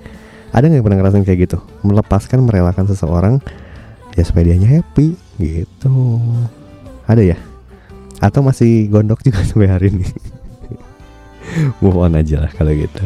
Ada 0.50 0.66
nggak 0.66 0.78
yang 0.78 0.86
pernah 0.86 0.98
ngerasain 1.02 1.26
kayak 1.26 1.40
gitu? 1.46 1.58
Melepaskan 1.86 2.42
merelakan 2.42 2.86
seseorang 2.90 3.38
Ya 4.18 4.26
supaya 4.26 4.50
dianya 4.50 4.66
happy 4.66 5.14
Gitu. 5.38 5.94
Ada 7.06 7.22
ya? 7.22 7.38
Atau 8.18 8.42
masih 8.42 8.90
gondok 8.90 9.22
juga 9.22 9.42
sampai 9.48 9.70
hari 9.70 9.94
ini? 9.94 10.06
Move 11.82 11.98
on 11.98 12.14
aja 12.18 12.46
lah 12.46 12.50
kalau 12.54 12.70
gitu. 12.74 13.02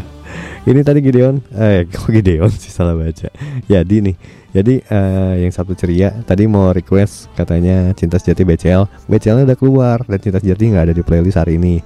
Ini 0.64 0.80
tadi 0.80 1.04
Gideon 1.04 1.44
Eh 1.52 1.84
kok 1.92 2.08
Gideon 2.08 2.48
sih 2.48 2.72
salah 2.72 2.96
baca? 2.96 3.28
Jadi 3.68 3.96
nih 4.00 4.16
Jadi 4.56 4.74
eh, 4.80 5.34
yang 5.44 5.52
satu 5.52 5.76
ceria 5.76 6.10
Tadi 6.24 6.48
mau 6.48 6.72
request 6.72 7.28
katanya 7.36 7.92
Cinta 7.92 8.16
Sejati 8.16 8.42
BCL 8.48 9.06
BCL 9.06 9.44
udah 9.44 9.58
keluar 9.60 10.00
Dan 10.08 10.18
Cinta 10.24 10.40
Sejati 10.40 10.72
nggak 10.72 10.90
ada 10.90 10.94
di 10.96 11.04
playlist 11.04 11.36
hari 11.36 11.60
ini 11.60 11.84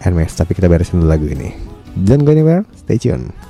Hermes 0.00 0.32
Tapi 0.32 0.56
kita 0.56 0.66
beresin 0.66 1.04
dulu 1.04 1.12
lagu 1.12 1.28
ini. 1.28 1.52
Don't 1.92 2.24
go 2.24 2.32
anywhere, 2.32 2.64
stay 2.78 2.96
tune 2.96 3.49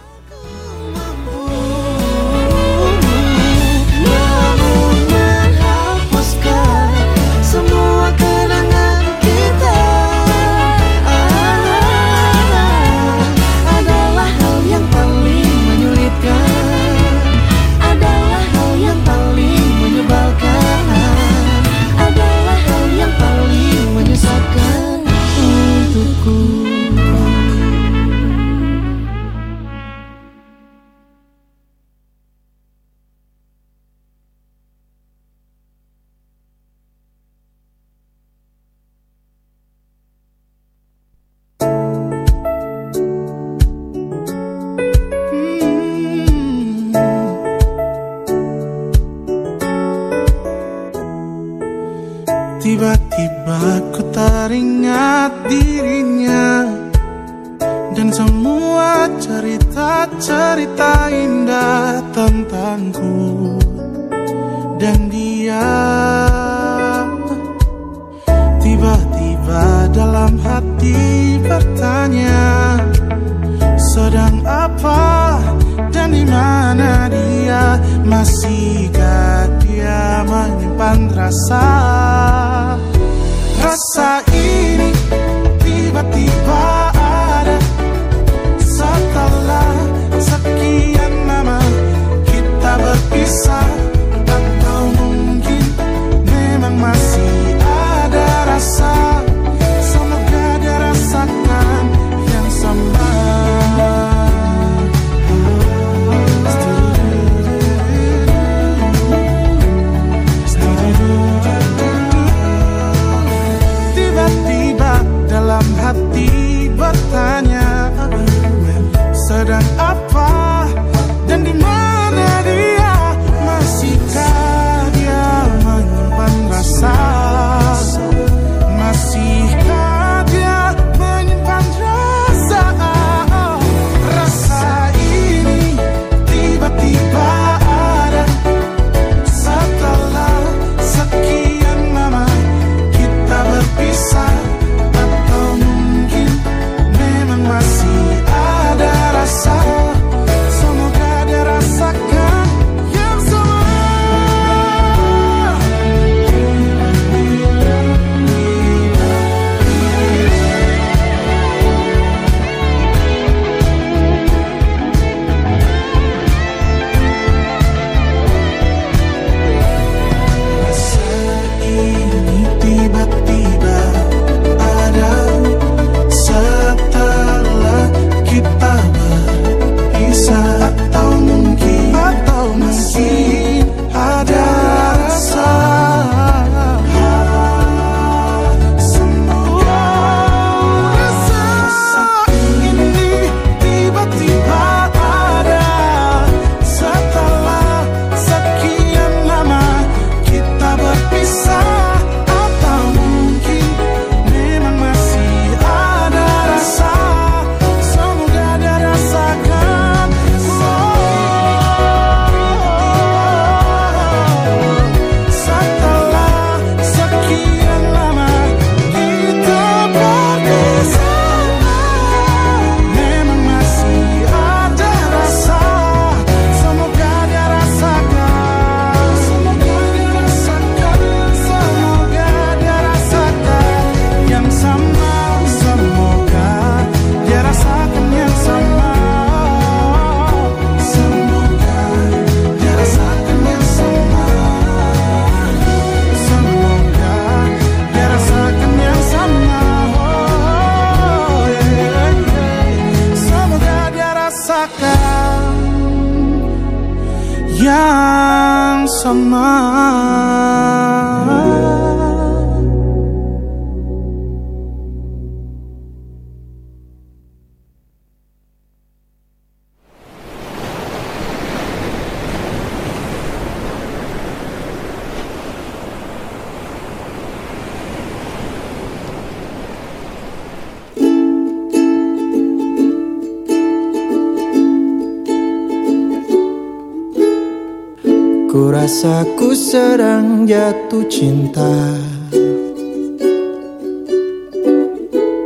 Rasaku 288.90 289.54
serang 289.54 290.50
jatuh 290.50 291.06
cinta. 291.06 291.94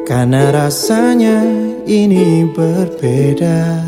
Karena 0.09 0.49
rasanya 0.49 1.45
ini 1.85 2.49
berbeda. 2.49 3.85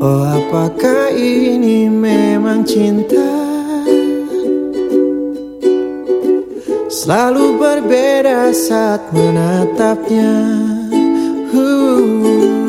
Oh 0.00 0.24
apakah 0.24 1.12
ini 1.12 1.92
memang 1.92 2.64
cinta? 2.64 3.28
Selalu 6.88 7.60
berbeda 7.60 8.56
saat 8.56 9.04
menatapnya. 9.12 10.32
Uh. 11.52 12.61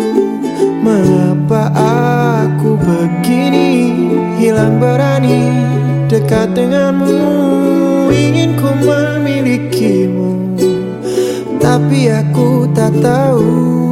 Mengapa 0.84 1.72
aku 2.52 2.76
begini? 2.76 3.96
Hilang 4.36 4.84
berani 4.84 5.48
Dekat 6.12 6.52
denganmu. 6.52 7.16
Ingin 8.12 8.60
ku 8.60 8.68
memilikimu 8.84 10.60
Tapi 11.64 12.12
aku 12.12 12.68
tak 12.76 12.92
tahu. 13.00 13.83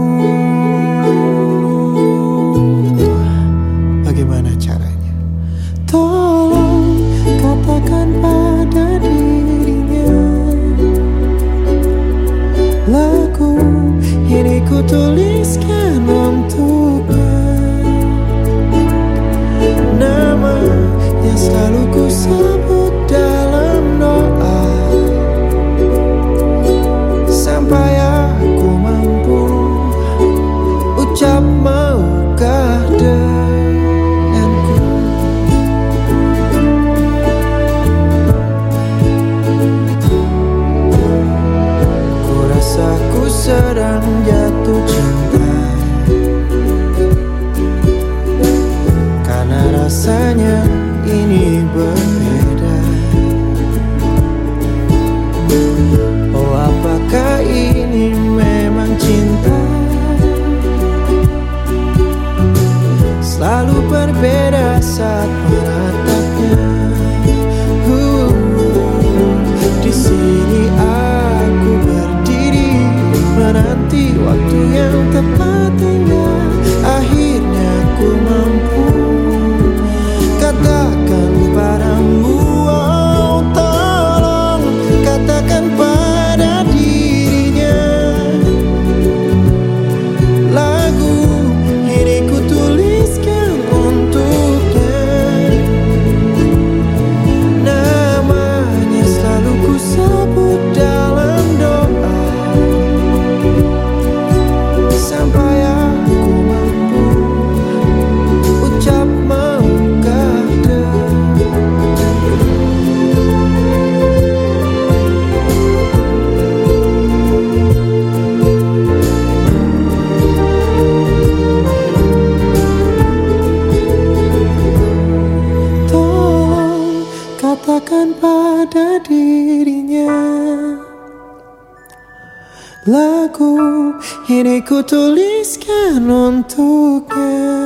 Ini 134.41 134.57
ku 134.65 134.81
tuliskan 134.81 136.01
untuknya. 136.09 137.61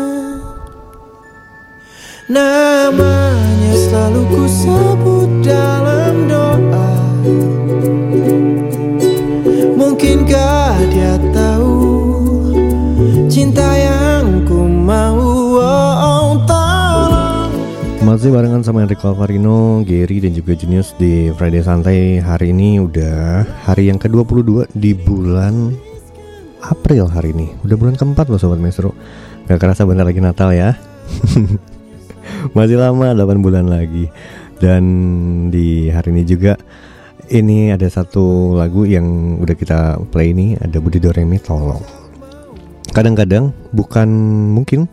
Namanya 2.27 3.73
selalu 3.79 4.21
ku 4.27 4.43
sebut 4.43 5.29
dalam 5.39 6.27
doa. 6.27 6.91
Mungkinkah 9.79 10.75
dia 10.91 11.15
tahu 11.31 11.79
Cinta 13.31 13.71
yang 13.79 14.43
ku 14.43 14.67
mau? 14.67 15.15
Oh, 15.55 16.35
oh, 16.43 17.47
Masih 18.03 18.35
barengan 18.35 18.67
sama 18.67 18.83
Enrico 18.83 19.15
Alvarino, 19.15 19.79
Gary 19.87 20.19
dan 20.19 20.35
juga 20.35 20.59
Genius 20.59 20.91
di 20.99 21.31
Friday 21.39 21.63
Santai. 21.63 22.19
Hari 22.19 22.51
ini 22.51 22.83
udah 22.83 23.47
hari 23.63 23.87
yang 23.87 23.97
ke-22 23.97 24.75
di 24.75 24.91
bulan 24.91 25.71
April 26.65 27.05
hari 27.09 27.33
ini. 27.35 27.53
Udah 27.61 27.77
bulan 27.77 27.93
keempat 27.93 28.25
loh 28.29 28.41
Sobat 28.41 28.57
Mesro 28.57 28.97
Gak 29.45 29.61
kerasa 29.61 29.85
bentar 29.85 30.05
lagi 30.05 30.21
Natal 30.21 30.49
ya. 30.49 30.73
Masih 32.57 32.81
lama 32.81 33.13
8 33.13 33.45
bulan 33.45 33.69
lagi. 33.69 34.09
Dan 34.57 34.83
di 35.53 35.91
hari 35.93 36.15
ini 36.15 36.23
juga 36.25 36.57
Ini 37.25 37.73
ada 37.73 37.85
satu 37.89 38.53
lagu 38.57 38.85
yang 38.85 39.37
udah 39.41 39.55
kita 39.57 39.97
play 40.09 40.33
ini 40.33 40.57
Ada 40.57 40.81
Budi 40.81 40.97
Doremi 40.97 41.37
Tolong. 41.37 41.81
Kadang-kadang 42.95 43.51
bukan 43.75 44.07
mungkin 44.55 44.87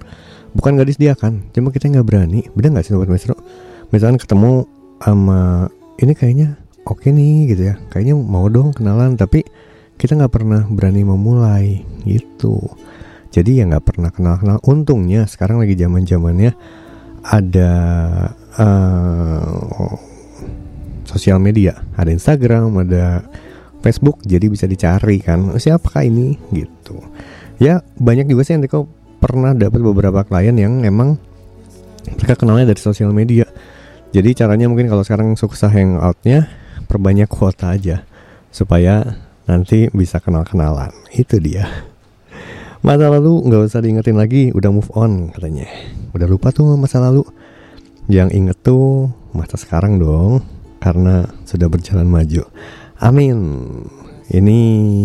bukan 0.53 0.77
gak 0.77 0.91
disediakan 0.91 1.49
cuma 1.55 1.71
kita 1.71 1.87
nggak 1.87 2.03
berani. 2.03 2.43
Bener 2.53 2.75
nggak 2.75 2.85
sih 2.85 2.93
sobat 2.93 3.07
maestro? 3.07 3.39
Misalkan 3.95 4.19
ketemu 4.19 4.67
sama 4.99 5.71
ini 6.03 6.13
kayaknya 6.13 6.59
oke 6.83 7.07
nih 7.07 7.55
gitu 7.55 7.63
ya. 7.71 7.79
Kayaknya 7.95 8.19
mau 8.19 8.51
dong 8.51 8.75
kenalan 8.75 9.15
tapi 9.15 9.47
kita 10.03 10.19
nggak 10.19 10.35
pernah 10.35 10.67
berani 10.67 11.07
memulai 11.07 11.79
gitu. 12.03 12.59
Jadi 13.31 13.63
ya 13.63 13.71
nggak 13.71 13.87
pernah 13.87 14.11
kenal 14.11 14.35
kenal 14.43 14.59
untungnya 14.67 15.31
sekarang 15.31 15.63
lagi 15.63 15.79
zaman 15.79 16.03
zamannya 16.03 16.51
ada 17.23 17.73
eh, 18.59 19.95
sosial 21.07 21.39
media. 21.39 21.79
Ada 21.95 22.11
Instagram 22.19 22.83
ada 22.83 23.23
Facebook 23.79 24.19
jadi 24.27 24.51
bisa 24.51 24.67
dicari 24.67 25.23
kan. 25.23 25.55
Siapakah 25.55 26.03
ini? 26.03 26.35
Gitu. 26.51 26.99
Ya 27.63 27.87
banyak 27.95 28.27
juga 28.27 28.43
sih 28.43 28.59
yang 28.59 28.67
Enrico 28.67 28.91
pernah 29.23 29.55
dapat 29.55 29.79
beberapa 29.87 30.27
klien 30.27 30.59
yang 30.59 30.83
emang 30.83 31.15
mereka 32.19 32.43
kenalnya 32.43 32.75
dari 32.75 32.83
sosial 32.83 33.15
media. 33.15 33.47
Jadi 34.11 34.35
caranya 34.35 34.67
mungkin 34.67 34.91
kalau 34.91 35.07
sekarang 35.07 35.39
sukses 35.39 35.63
hangoutnya 35.71 36.51
perbanyak 36.91 37.31
kuota 37.31 37.71
aja 37.71 38.03
supaya 38.51 39.23
nanti 39.47 39.91
bisa 39.91 40.23
kenal-kenalan. 40.23 40.93
Itu 41.11 41.39
dia. 41.43 41.67
Masa 42.83 43.07
lalu 43.07 43.47
nggak 43.47 43.63
usah 43.71 43.79
diingetin 43.79 44.19
lagi 44.19 44.51
udah 44.51 44.71
move 44.75 44.91
on 44.99 45.31
katanya. 45.31 45.71
Udah 46.15 46.27
lupa 46.27 46.51
tuh 46.51 46.75
masa 46.75 46.99
lalu. 46.99 47.23
Yang 48.11 48.29
inget 48.35 48.59
tuh 48.67 49.15
masa 49.31 49.55
sekarang 49.55 50.03
dong 50.03 50.43
karena 50.83 51.31
sudah 51.47 51.71
berjalan 51.71 52.11
maju. 52.11 52.43
Amin. 52.99 53.39
Ini 54.33 54.59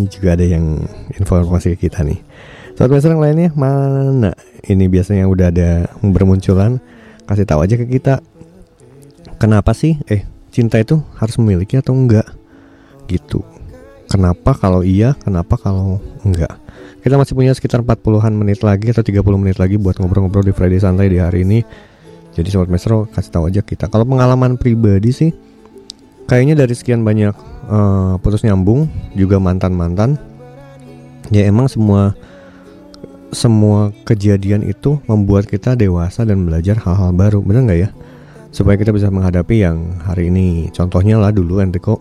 juga 0.09 0.33
ada 0.33 0.45
yang 0.45 0.89
informasi 1.21 1.77
ke 1.77 1.89
kita 1.89 2.01
nih. 2.01 2.17
Sobat 2.73 2.97
Master 2.97 3.13
yang 3.13 3.21
lainnya 3.21 3.49
mana? 3.57 4.33
Ini 4.65 4.85
biasanya 4.89 5.25
udah 5.29 5.49
ada 5.49 5.89
bermunculan. 6.01 6.81
Kasih 7.29 7.45
tahu 7.45 7.61
aja 7.65 7.77
ke 7.77 7.85
kita. 7.85 8.21
Kenapa 9.37 9.77
sih? 9.77 10.01
Eh 10.09 10.25
cinta 10.49 10.81
itu 10.81 10.97
harus 11.21 11.37
memiliki 11.37 11.77
atau 11.77 11.93
enggak? 11.93 12.25
Gitu 13.05 13.56
Kenapa 14.07 14.55
kalau 14.55 14.81
iya, 14.81 15.13
kenapa 15.19 15.59
kalau 15.59 15.99
enggak. 16.23 16.55
Kita 17.03 17.15
masih 17.19 17.35
punya 17.35 17.51
sekitar 17.55 17.83
40-an 17.83 18.33
menit 18.35 18.63
lagi 18.63 18.91
atau 18.91 19.03
30 19.03 19.23
menit 19.39 19.57
lagi 19.59 19.75
buat 19.75 19.99
ngobrol-ngobrol 19.99 20.47
di 20.47 20.55
Friday 20.55 20.79
Santai 20.79 21.11
di 21.11 21.19
hari 21.19 21.43
ini. 21.43 21.59
Jadi 22.35 22.47
Sobat 22.53 22.69
Maestro 22.69 23.09
kasih 23.09 23.31
tahu 23.33 23.43
aja 23.49 23.61
kita. 23.65 23.89
Kalau 23.89 24.05
pengalaman 24.05 24.61
pribadi 24.61 25.09
sih 25.09 25.33
Kayaknya 26.29 26.61
dari 26.61 26.77
sekian 26.77 27.01
banyak 27.01 27.33
eh, 27.65 28.13
putus 28.21 28.45
nyambung 28.45 28.85
Juga 29.17 29.41
mantan-mantan 29.41 30.21
Ya 31.33 31.49
emang 31.49 31.65
semua 31.65 32.13
semua 33.31 33.91
kejadian 34.07 34.63
itu 34.63 35.03
membuat 35.07 35.51
kita 35.51 35.75
dewasa 35.75 36.23
dan 36.23 36.47
belajar 36.47 36.79
hal-hal 36.79 37.11
baru, 37.11 37.43
bener 37.43 37.67
nggak 37.67 37.79
ya? 37.79 37.89
Supaya 38.55 38.79
kita 38.79 38.95
bisa 38.95 39.11
menghadapi 39.11 39.67
yang 39.67 39.99
hari 40.07 40.31
ini. 40.31 40.71
Contohnya 40.71 41.19
lah 41.19 41.35
dulu 41.35 41.59
Enrico 41.59 41.99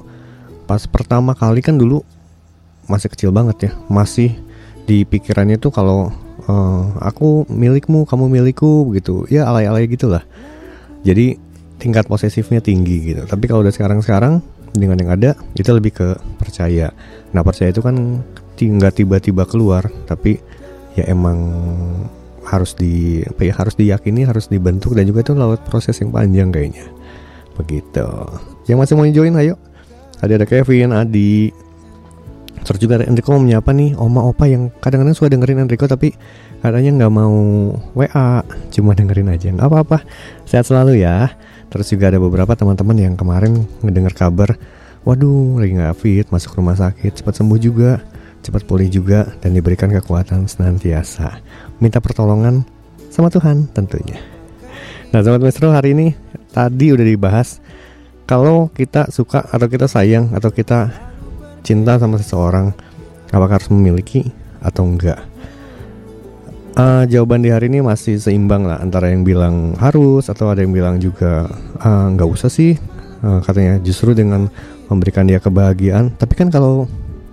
pas 0.66 0.82
pertama 0.90 1.32
kali 1.32 1.62
kan 1.62 1.78
dulu 1.78 2.02
masih 2.86 3.10
kecil 3.10 3.30
banget 3.34 3.70
ya, 3.70 3.72
masih 3.90 4.34
di 4.86 5.02
pikirannya 5.02 5.58
tuh 5.58 5.74
kalau 5.74 6.10
eh, 6.46 6.84
aku 7.02 7.46
milikmu, 7.50 8.06
kamu 8.06 8.30
milikku 8.30 8.86
begitu, 8.90 9.26
ya 9.30 9.46
alay-alay 9.46 9.86
gitulah. 9.90 10.22
Jadi 11.06 11.38
tingkat 11.78 12.10
posesifnya 12.10 12.58
tinggi 12.58 13.14
gitu. 13.14 13.22
Tapi 13.26 13.46
kalau 13.46 13.62
udah 13.62 13.74
sekarang-sekarang 13.74 14.42
dengan 14.74 14.98
yang 14.98 15.10
ada 15.14 15.30
itu 15.54 15.70
lebih 15.70 15.94
ke 15.94 16.08
percaya. 16.38 16.90
Nah 17.30 17.42
percaya 17.46 17.70
itu 17.70 17.80
kan 17.80 18.22
nggak 18.56 18.94
tiba-tiba 19.02 19.44
keluar, 19.46 19.86
tapi 20.08 20.40
ya 20.96 21.04
emang 21.12 21.38
harus 22.46 22.78
di 22.78 23.20
apa 23.26 23.42
ya 23.42 23.52
harus 23.58 23.74
diyakini 23.74 24.22
harus 24.22 24.46
dibentuk 24.46 24.94
dan 24.94 25.04
juga 25.04 25.26
itu 25.26 25.34
lewat 25.34 25.66
proses 25.66 25.98
yang 25.98 26.14
panjang 26.14 26.54
kayaknya 26.54 26.86
begitu 27.58 28.06
yang 28.70 28.78
masih 28.78 28.94
mau 28.94 29.04
join 29.10 29.34
ayo 29.34 29.58
ada 30.20 30.32
ada 30.36 30.46
Kevin 30.48 30.92
Adi. 30.92 31.52
Terus 32.66 32.78
juga 32.82 32.98
Enrico 32.98 33.30
mau 33.30 33.42
menyapa 33.42 33.70
nih? 33.70 33.94
Oma 33.94 34.26
opa 34.26 34.50
yang 34.50 34.74
kadang-kadang 34.82 35.14
suka 35.14 35.30
dengerin 35.30 35.62
Enrico 35.62 35.86
tapi 35.86 36.10
katanya 36.58 37.04
nggak 37.04 37.12
mau 37.14 37.36
WA 37.94 38.42
cuma 38.74 38.96
dengerin 38.96 39.30
aja 39.30 39.54
nggak 39.54 39.68
apa-apa. 39.70 40.02
Sehat 40.48 40.66
selalu 40.66 41.06
ya. 41.06 41.30
Terus 41.70 41.86
juga 41.90 42.10
ada 42.10 42.18
beberapa 42.18 42.58
teman-teman 42.58 42.96
yang 42.98 43.14
kemarin 43.14 43.66
ngedengar 43.82 44.14
kabar 44.14 44.58
waduh 45.06 45.62
lagi 45.62 45.78
nggak 45.78 45.94
fit 46.02 46.26
masuk 46.34 46.58
rumah 46.58 46.74
sakit 46.74 47.22
cepat 47.22 47.38
sembuh 47.38 47.58
juga 47.62 48.02
cepat 48.42 48.66
pulih 48.66 48.90
juga 48.90 49.30
dan 49.42 49.54
diberikan 49.54 49.90
kekuatan 49.90 50.46
senantiasa. 50.46 51.42
Minta 51.78 51.98
pertolongan 51.98 52.66
sama 53.10 53.26
Tuhan 53.30 53.70
tentunya. 53.74 54.18
Nah, 55.10 55.22
sobat 55.22 55.42
Maestro 55.42 55.70
hari 55.70 55.94
ini 55.94 56.14
tadi 56.50 56.94
udah 56.94 57.06
dibahas 57.06 57.58
kalau 58.26 58.68
kita 58.74 59.08
suka 59.14 59.46
atau 59.46 59.66
kita 59.70 59.86
sayang 59.86 60.34
atau 60.34 60.50
kita 60.50 60.90
cinta 61.62 61.98
sama 61.98 62.18
seseorang, 62.18 62.74
apakah 63.30 63.58
harus 63.58 63.70
memiliki 63.70 64.30
atau 64.58 64.82
enggak? 64.86 65.22
Eh, 66.76 67.08
jawaban 67.08 67.40
di 67.40 67.48
hari 67.48 67.72
ini 67.72 67.80
masih 67.80 68.20
seimbang 68.20 68.68
lah 68.68 68.82
antara 68.84 69.08
yang 69.08 69.24
bilang 69.24 69.72
harus 69.80 70.28
atau 70.28 70.52
ada 70.52 70.60
yang 70.60 70.76
bilang 70.76 71.00
juga 71.00 71.48
"Ah, 71.80 72.12
nggak 72.12 72.28
usah 72.28 72.52
sih. 72.52 72.76
Eh, 73.24 73.38
katanya 73.40 73.80
justru 73.80 74.12
dengan 74.12 74.52
memberikan 74.92 75.24
dia 75.24 75.40
kebahagiaan. 75.40 76.12
Tapi 76.20 76.36
kan 76.36 76.52
kalau 76.52 76.84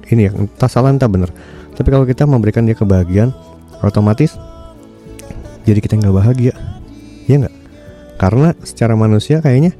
ini 0.07 0.29
ya 0.29 0.31
entah 0.31 0.71
salah 0.71 0.95
entah 0.95 1.11
bener 1.11 1.31
tapi 1.73 1.89
kalau 1.89 2.05
kita 2.05 2.29
memberikan 2.29 2.63
dia 2.69 2.77
kebahagiaan 2.77 3.33
otomatis 3.81 4.37
jadi 5.65 5.79
kita 5.81 5.99
nggak 5.99 6.15
bahagia. 6.15 6.53
Ya 7.27 7.43
nggak 7.43 7.55
karena 8.21 8.55
secara 8.63 8.95
manusia 8.95 9.43
kayaknya 9.43 9.75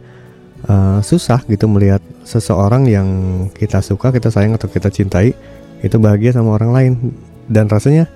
uh, 0.68 1.00
susah 1.04 1.44
gitu 1.48 1.68
melihat 1.68 2.00
seseorang 2.24 2.88
yang 2.88 3.08
kita 3.52 3.84
suka 3.84 4.12
kita 4.12 4.32
sayang 4.32 4.56
atau 4.56 4.72
kita 4.72 4.88
cintai 4.88 5.36
itu 5.84 5.96
bahagia 6.00 6.36
sama 6.36 6.56
orang 6.56 6.72
lain. 6.72 6.94
Dan 7.44 7.68
rasanya 7.68 8.08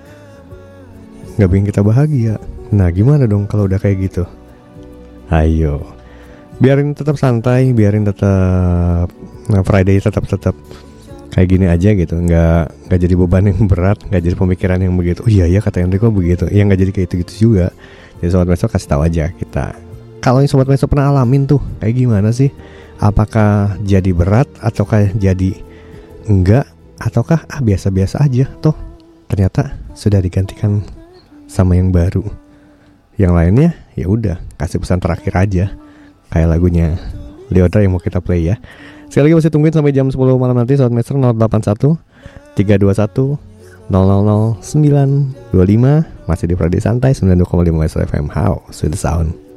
nggak 1.36 1.48
bikin 1.52 1.66
kita 1.68 1.80
bahagia. 1.84 2.40
Nah 2.72 2.88
gimana 2.88 3.28
dong 3.28 3.44
kalau 3.44 3.68
udah 3.68 3.76
kayak 3.76 4.08
gitu? 4.08 4.24
Ayo. 5.28 5.84
Biarin 6.58 6.96
tetap 6.96 7.20
santai 7.20 7.70
biarin 7.70 8.02
tetap 8.02 9.06
nah, 9.46 9.62
Friday 9.62 10.02
tetap 10.02 10.26
tetap 10.26 10.56
kayak 11.30 11.48
gini 11.48 11.68
aja 11.68 11.92
gitu. 11.92 12.16
Nggak 12.16 12.88
nggak 12.88 12.98
jadi 13.04 13.14
beban 13.14 13.44
yang 13.52 13.60
berat 13.68 14.00
nggak 14.08 14.22
jadi 14.24 14.36
pemikiran 14.36 14.78
yang 14.80 14.96
begitu. 14.96 15.20
Oh 15.22 15.30
iya 15.30 15.44
iya 15.44 15.60
kata 15.60 15.84
Enrico 15.84 16.08
begitu. 16.08 16.48
Ya 16.48 16.64
nggak 16.64 16.80
jadi 16.80 16.90
kayak 16.96 17.06
gitu 17.12 17.14
gitu 17.22 17.32
juga. 17.52 17.68
Jadi 18.18 18.30
sobat 18.32 18.48
besok 18.50 18.74
kasih 18.74 18.88
tahu 18.90 19.02
aja 19.06 19.30
kita 19.30 19.87
kalau 20.18 20.42
yang 20.42 20.50
sobat 20.50 20.66
besok 20.66 20.94
pernah 20.94 21.14
alamin 21.14 21.46
tuh 21.46 21.62
kayak 21.78 21.94
gimana 21.94 22.34
sih? 22.34 22.50
Apakah 22.98 23.78
jadi 23.86 24.10
berat 24.10 24.50
ataukah 24.58 25.14
jadi 25.14 25.54
enggak? 26.26 26.66
Ataukah 26.98 27.46
ah 27.46 27.62
biasa-biasa 27.62 28.18
aja 28.26 28.50
toh? 28.58 28.74
Ternyata 29.30 29.78
sudah 29.94 30.18
digantikan 30.18 30.82
sama 31.46 31.78
yang 31.78 31.94
baru. 31.94 32.26
Yang 33.14 33.32
lainnya 33.34 33.70
ya 33.94 34.10
udah 34.10 34.36
kasih 34.58 34.82
pesan 34.82 34.98
terakhir 34.98 35.32
aja. 35.38 35.64
Kayak 36.34 36.48
lagunya 36.50 36.98
Leodra 37.48 37.80
yang 37.80 37.94
mau 37.94 38.02
kita 38.02 38.18
play 38.18 38.50
ya. 38.50 38.58
Sekali 39.08 39.30
lagi 39.30 39.40
masih 39.40 39.50
tungguin 39.54 39.72
sampai 39.72 39.94
jam 39.94 40.10
10 40.10 40.18
malam 40.18 40.58
nanti 40.58 40.76
sobat 40.76 40.92
master 40.92 41.16
081 41.16 41.96
321 42.58 43.40
000925 43.88 45.56
masih 46.28 46.44
di 46.44 46.54
Prodi 46.60 46.76
Santai 46.76 47.16
92,5 47.16 48.04
FM 48.04 48.28
How 48.28 48.68
Sweet 48.68 49.00
Sound 49.00 49.47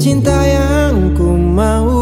cinta 0.00 0.36
yang 0.46 1.12
ku 1.14 1.36
mau 1.36 1.99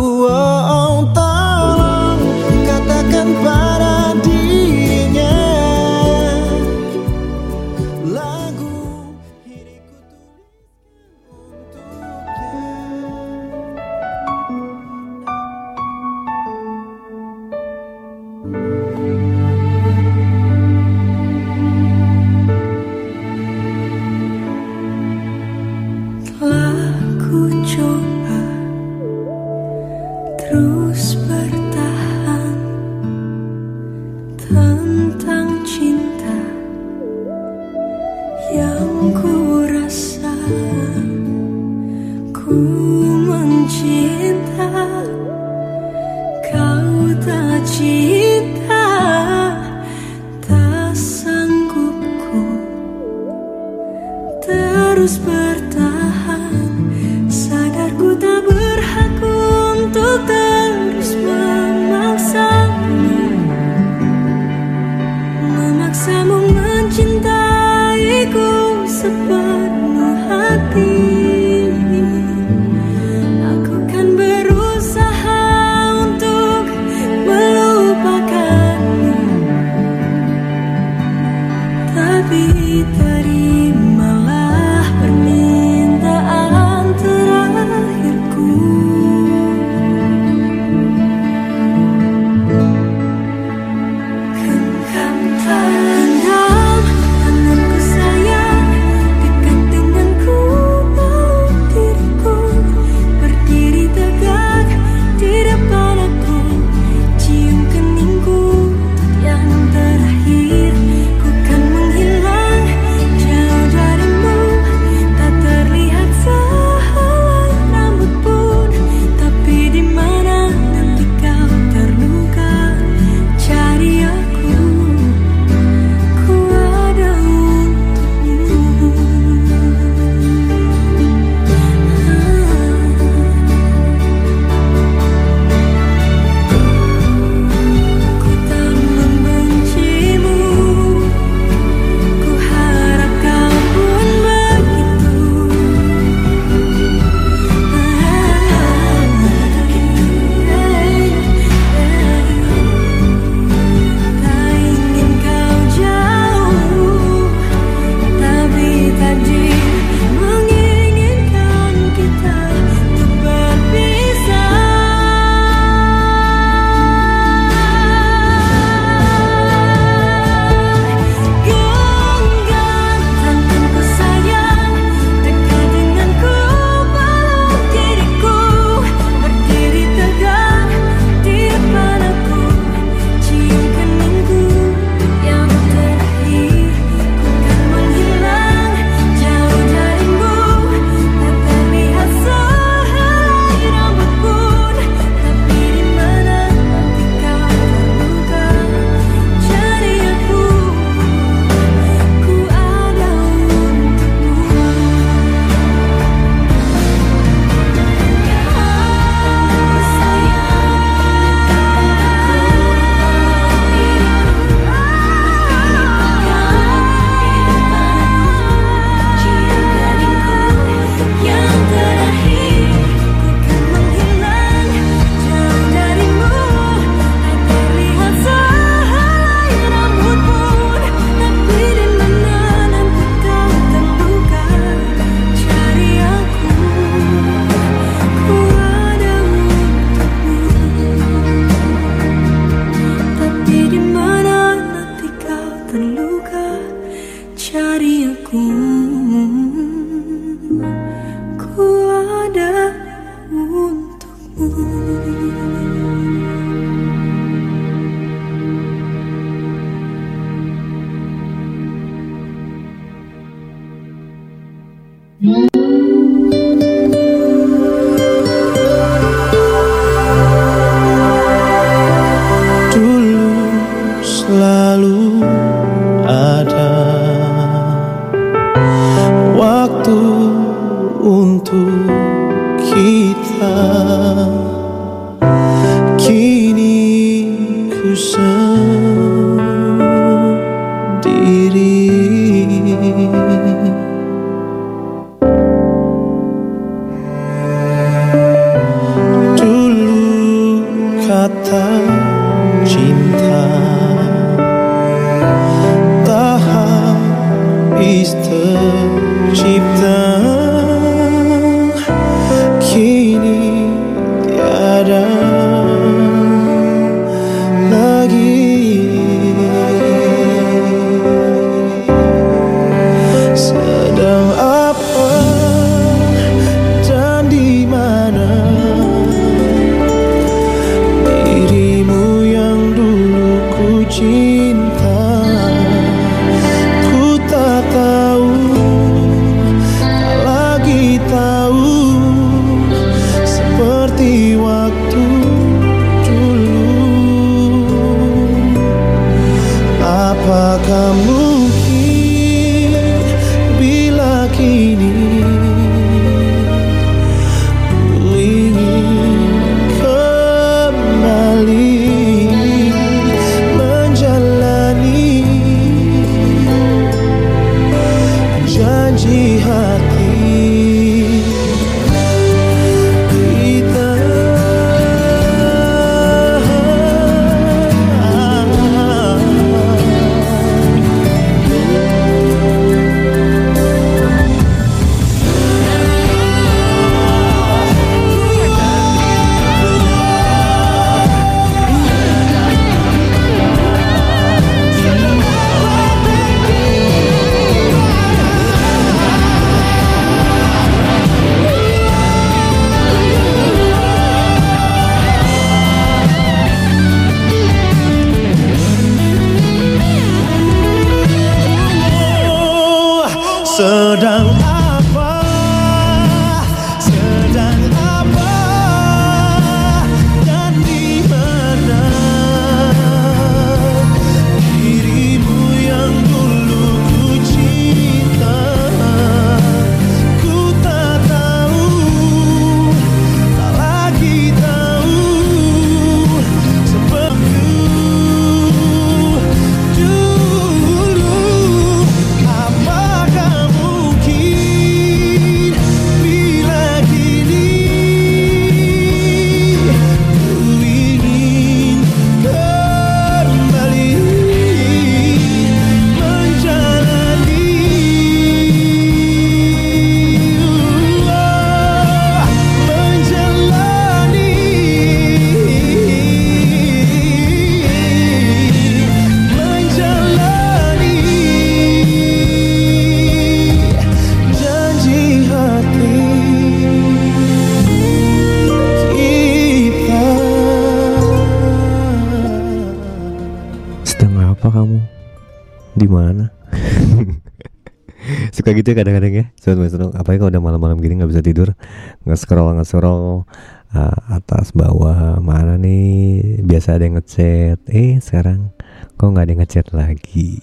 gitu 488.68 488.76
kadang-kadang 488.76 489.12
ya. 489.16 489.24
Sobat 489.40 489.64
Maestro 489.64 489.88
Apalagi 489.96 490.20
kalau 490.20 490.28
udah 490.28 490.42
malam-malam 490.44 490.76
gini 490.76 491.00
nggak 491.00 491.08
bisa 491.08 491.24
tidur 491.24 491.56
Nge-scroll 492.04 492.52
nge-scroll 492.60 493.24
ah, 493.72 493.96
Atas 494.12 494.52
bawah 494.52 495.16
Mana 495.24 495.56
nih 495.56 496.44
Biasa 496.44 496.76
ada 496.76 496.84
yang 496.84 497.00
ngechat. 497.00 497.64
Eh 497.72 497.96
sekarang 498.04 498.52
Kok 499.00 499.08
nggak 499.08 499.24
ada 499.24 499.32
yang 499.32 499.40
ngechat 499.40 499.66
lagi? 499.72 500.36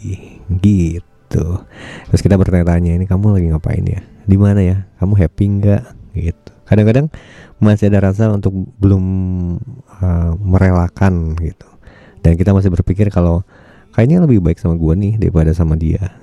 Gitu. 0.50 1.46
Terus 2.10 2.22
kita 2.26 2.34
bertanya-tanya 2.34 2.98
Ini 2.98 3.06
kamu 3.06 3.38
lagi 3.38 3.48
ngapain 3.54 3.86
ya? 3.86 4.02
Di 4.26 4.38
mana 4.42 4.66
ya? 4.66 4.90
Kamu 4.98 5.14
happy 5.14 5.46
nggak? 5.62 5.84
Gitu. 6.18 6.52
Kadang-kadang 6.66 7.14
Masih 7.62 7.94
ada 7.94 8.10
rasa 8.10 8.34
untuk 8.34 8.58
Belum 8.82 9.06
ah, 10.02 10.34
Merelakan 10.34 11.38
gitu. 11.38 11.70
Dan 12.26 12.34
kita 12.42 12.58
masih 12.58 12.74
berpikir 12.74 13.14
kalau 13.14 13.46
Kayaknya 13.94 14.26
lebih 14.26 14.42
baik 14.42 14.58
sama 14.58 14.74
gua 14.74 14.98
nih 14.98 15.22
Daripada 15.22 15.54
sama 15.54 15.78
dia. 15.78 16.18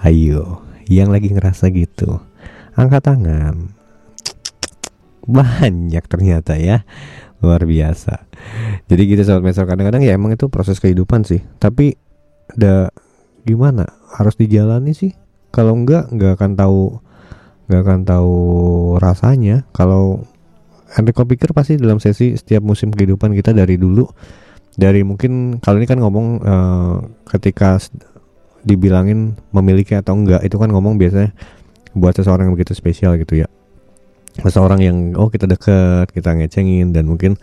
Ayo, 0.00 0.64
yang 0.90 1.14
lagi 1.14 1.30
ngerasa 1.30 1.70
gitu, 1.70 2.18
angkat 2.74 3.06
tangan. 3.06 3.70
Banyak 5.22 6.04
ternyata 6.10 6.58
ya, 6.58 6.82
luar 7.38 7.62
biasa. 7.62 8.26
Jadi 8.90 9.02
gitu 9.06 9.22
sobat 9.22 9.46
mesra 9.46 9.64
kadang-kadang 9.64 10.02
ya 10.02 10.18
emang 10.18 10.34
itu 10.34 10.50
proses 10.50 10.82
kehidupan 10.82 11.22
sih. 11.22 11.40
Tapi 11.62 11.94
udah 12.58 12.90
gimana? 13.46 13.86
Harus 14.18 14.34
dijalani 14.34 14.92
sih. 14.92 15.14
Kalau 15.54 15.78
enggak, 15.78 16.10
nggak 16.10 16.38
akan 16.38 16.52
tahu, 16.58 16.98
nggak 17.70 17.82
akan 17.86 18.00
tahu 18.02 18.38
rasanya. 18.98 19.66
Kalau 19.70 20.26
Enrico 20.98 21.22
pikir 21.22 21.54
pasti 21.54 21.78
dalam 21.78 22.02
sesi 22.02 22.34
setiap 22.34 22.66
musim 22.66 22.90
kehidupan 22.90 23.30
kita 23.30 23.54
dari 23.54 23.78
dulu, 23.78 24.10
dari 24.74 25.06
mungkin 25.06 25.62
kalau 25.62 25.78
ini 25.78 25.86
kan 25.86 26.02
ngomong 26.02 26.26
eh, 26.42 26.96
ketika 27.30 27.78
dibilangin 28.66 29.36
memiliki 29.54 29.96
atau 29.96 30.16
enggak 30.16 30.44
itu 30.44 30.56
kan 30.60 30.68
ngomong 30.68 31.00
biasanya 31.00 31.32
buat 31.96 32.14
seseorang 32.14 32.50
yang 32.50 32.54
begitu 32.54 32.76
spesial 32.76 33.16
gitu 33.18 33.44
ya. 33.44 33.48
Seseorang 34.40 34.80
yang 34.80 34.96
oh 35.18 35.28
kita 35.28 35.50
deket 35.50 36.12
kita 36.14 36.36
ngecengin 36.36 36.94
dan 36.94 37.10
mungkin 37.10 37.34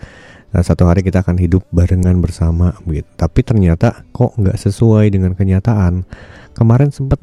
uh, 0.56 0.64
satu 0.64 0.88
hari 0.88 1.04
kita 1.04 1.22
akan 1.22 1.36
hidup 1.38 1.68
barengan 1.70 2.18
bersama 2.24 2.74
gitu 2.88 3.08
tapi 3.20 3.44
ternyata 3.44 4.08
kok 4.16 4.38
nggak 4.40 4.58
sesuai 4.58 5.12
dengan 5.12 5.36
kenyataan. 5.36 6.08
Kemarin 6.56 6.90
sempat 6.90 7.22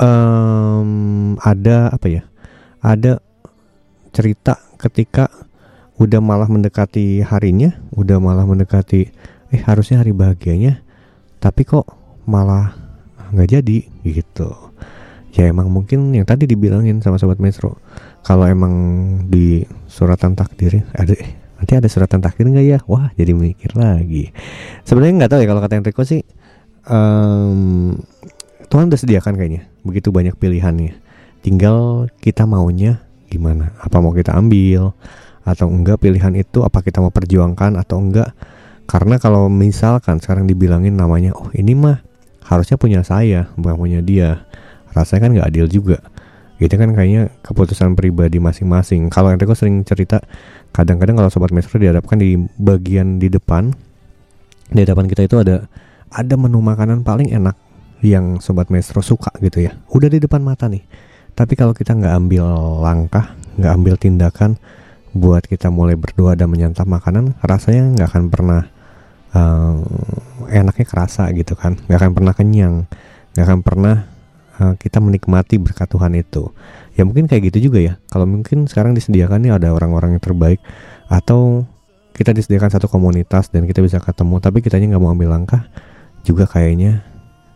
em, 0.00 0.90
ada 1.42 1.92
apa 1.92 2.06
ya 2.08 2.22
ada 2.82 3.22
cerita 4.10 4.58
ketika 4.76 5.30
udah 5.96 6.18
malah 6.18 6.50
mendekati 6.50 7.22
harinya 7.22 7.78
udah 7.94 8.18
malah 8.18 8.42
mendekati 8.42 9.12
eh 9.54 9.62
harusnya 9.62 10.02
hari 10.02 10.10
bahagianya 10.10 10.82
tapi 11.38 11.62
kok 11.62 11.86
malah 12.26 12.81
nggak 13.32 13.48
jadi 13.48 13.78
gitu. 14.04 14.50
Ya 15.32 15.48
emang 15.48 15.72
mungkin 15.72 16.12
yang 16.12 16.28
tadi 16.28 16.44
dibilangin 16.44 17.00
sama 17.00 17.16
sobat 17.16 17.40
Metro 17.40 17.80
kalau 18.20 18.44
emang 18.44 18.72
di 19.32 19.64
suratan 19.88 20.36
takdir 20.36 20.84
ada 20.92 21.16
nanti 21.56 21.72
ada 21.72 21.88
suratan 21.88 22.20
takdir 22.20 22.46
nggak 22.52 22.66
ya? 22.68 22.78
Wah 22.84 23.08
jadi 23.16 23.32
mikir 23.32 23.72
lagi. 23.74 24.28
Sebenarnya 24.84 25.24
nggak 25.24 25.30
tahu 25.32 25.40
ya 25.40 25.48
kalau 25.48 25.60
kata 25.64 25.74
Enrico 25.80 26.02
sih 26.04 26.20
em, 26.86 27.96
Tuhan 28.68 28.88
udah 28.92 29.00
sediakan 29.00 29.34
kayaknya 29.40 29.68
begitu 29.84 30.12
banyak 30.12 30.36
pilihannya. 30.36 31.00
Tinggal 31.40 32.08
kita 32.20 32.44
maunya 32.44 33.02
gimana? 33.32 33.72
Apa 33.80 34.04
mau 34.04 34.12
kita 34.12 34.36
ambil 34.36 34.92
atau 35.42 35.66
enggak 35.66 35.98
pilihan 35.98 36.36
itu 36.38 36.62
apa 36.62 36.84
kita 36.84 37.00
mau 37.00 37.10
perjuangkan 37.10 37.80
atau 37.80 37.98
enggak? 37.98 38.36
Karena 38.84 39.16
kalau 39.16 39.48
misalkan 39.48 40.20
sekarang 40.20 40.44
dibilangin 40.44 40.92
namanya 40.92 41.32
oh 41.32 41.48
ini 41.56 41.72
mah 41.72 42.11
harusnya 42.52 42.76
punya 42.76 43.00
saya 43.00 43.48
bukan 43.56 43.76
punya 43.80 44.00
dia. 44.04 44.44
Rasanya 44.92 45.20
kan 45.24 45.30
nggak 45.32 45.48
adil 45.48 45.66
juga. 45.68 45.98
Itu 46.60 46.76
kan 46.78 46.94
kayaknya 46.94 47.32
keputusan 47.42 47.96
pribadi 47.98 48.38
masing-masing. 48.38 49.08
Kalau 49.08 49.32
Enrico 49.32 49.56
sering 49.56 49.82
cerita 49.82 50.22
kadang-kadang 50.70 51.18
kalau 51.18 51.32
sobat 51.32 51.50
maestro 51.50 51.80
dihadapkan 51.80 52.20
di 52.20 52.36
bagian 52.60 53.18
di 53.18 53.32
depan 53.32 53.72
di 54.70 54.80
hadapan 54.84 55.04
kita 55.08 55.26
itu 55.26 55.36
ada 55.40 55.66
ada 56.12 56.34
menu 56.36 56.60
makanan 56.60 57.02
paling 57.02 57.32
enak 57.32 57.56
yang 58.04 58.38
sobat 58.38 58.68
maestro 58.68 59.00
suka 59.00 59.32
gitu 59.40 59.64
ya. 59.64 59.72
Udah 59.90 60.12
di 60.12 60.20
depan 60.20 60.44
mata 60.44 60.68
nih. 60.68 60.84
Tapi 61.32 61.56
kalau 61.56 61.72
kita 61.72 61.96
nggak 61.96 62.14
ambil 62.14 62.44
langkah 62.84 63.32
nggak 63.56 63.72
ambil 63.72 63.94
tindakan 63.96 64.60
buat 65.12 65.44
kita 65.44 65.68
mulai 65.68 65.96
berdoa 65.96 66.32
dan 66.36 66.48
menyantap 66.48 66.88
makanan 66.88 67.36
rasanya 67.44 67.92
nggak 67.96 68.08
akan 68.12 68.24
pernah 68.32 68.60
eh, 69.32 69.74
enaknya 70.52 70.86
kerasa 70.86 71.28
gitu 71.32 71.56
kan. 71.56 71.76
Nggak 71.88 71.98
akan 71.98 72.12
pernah 72.12 72.34
kenyang. 72.36 72.74
Nggak 73.34 73.44
akan 73.48 73.60
pernah 73.64 73.96
eh, 74.60 74.74
kita 74.76 74.98
menikmati 75.00 75.56
berkat 75.56 75.88
Tuhan 75.88 76.12
itu. 76.16 76.52
Ya 76.96 77.08
mungkin 77.08 77.24
kayak 77.26 77.52
gitu 77.52 77.72
juga 77.72 77.80
ya. 77.80 77.94
Kalau 78.12 78.28
mungkin 78.28 78.68
sekarang 78.68 78.92
disediakan 78.92 79.40
nih 79.48 79.52
ada 79.56 79.72
orang-orang 79.72 80.16
yang 80.16 80.22
terbaik 80.22 80.60
atau 81.08 81.64
kita 82.12 82.36
disediakan 82.36 82.68
satu 82.68 82.92
komunitas 82.92 83.48
dan 83.48 83.64
kita 83.64 83.80
bisa 83.80 83.96
ketemu 83.96 84.36
tapi 84.36 84.60
kitanya 84.60 84.92
nggak 84.92 85.02
mau 85.02 85.16
ambil 85.16 85.32
langkah 85.32 85.64
juga 86.28 86.44
kayaknya 86.44 87.00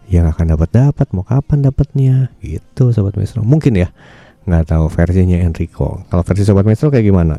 yang 0.08 0.24
akan 0.32 0.56
dapat 0.56 0.72
dapat 0.72 1.06
mau 1.12 1.26
kapan 1.26 1.60
dapatnya? 1.60 2.32
Gitu 2.40 2.94
sobat 2.94 3.14
maestro. 3.20 3.44
Mungkin 3.44 3.76
ya. 3.76 3.92
Nggak 4.46 4.70
tahu 4.70 4.86
versinya 4.86 5.42
Enrico. 5.42 6.06
Kalau 6.06 6.22
versi 6.22 6.46
sobat 6.46 6.62
maestro 6.62 6.88
kayak 6.88 7.04
gimana 7.04 7.36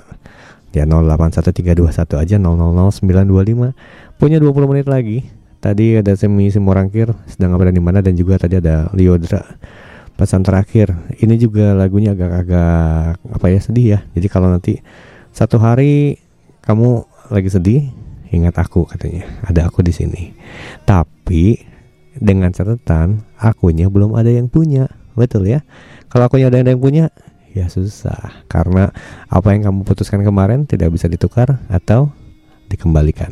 ya 0.75 0.83
081321 0.85 2.23
aja 2.23 2.35
000925 2.39 4.19
punya 4.19 4.37
20 4.39 4.71
menit 4.71 4.87
lagi. 4.87 5.27
Tadi 5.57 5.97
ada 5.97 6.13
semi 6.13 6.53
simorangkir 6.53 7.11
sedang 7.25 7.57
apa 7.57 7.67
dan 7.67 7.75
di 7.75 7.83
mana 7.83 7.99
dan 8.05 8.13
juga 8.13 8.37
tadi 8.37 8.61
ada 8.61 8.93
Liodra 8.93 9.41
pesan 10.17 10.41
terakhir 10.41 10.93
ini 11.21 11.37
juga 11.37 11.77
lagunya 11.77 12.17
agak-agak 12.17 13.21
apa 13.21 13.45
ya 13.49 13.59
sedih 13.61 13.87
ya. 13.97 13.99
Jadi 14.13 14.27
kalau 14.29 14.49
nanti 14.49 14.81
satu 15.33 15.61
hari 15.61 16.21
kamu 16.65 17.05
lagi 17.29 17.49
sedih 17.53 17.81
ingat 18.33 18.57
aku 18.59 18.85
katanya. 18.89 19.25
Ada 19.45 19.69
aku 19.69 19.85
di 19.85 19.93
sini. 19.93 20.33
Tapi 20.83 21.57
dengan 22.17 22.49
catatan 22.51 23.23
akunya 23.37 23.87
belum 23.87 24.17
ada 24.17 24.29
yang 24.33 24.49
punya. 24.49 24.89
Betul 25.17 25.49
ya? 25.49 25.61
Kalau 26.09 26.29
akunya 26.29 26.49
ada 26.49 26.61
yang 26.61 26.81
punya 26.81 27.09
ya 27.57 27.67
susah. 27.67 28.45
Karena 28.45 28.93
apa 29.27 29.53
yang 29.53 29.71
kamu 29.71 29.81
putuskan 29.85 30.21
kemarin 30.21 30.69
tidak 30.69 30.93
bisa 30.93 31.09
ditukar 31.09 31.61
atau 31.67 32.13
dikembalikan 32.67 33.31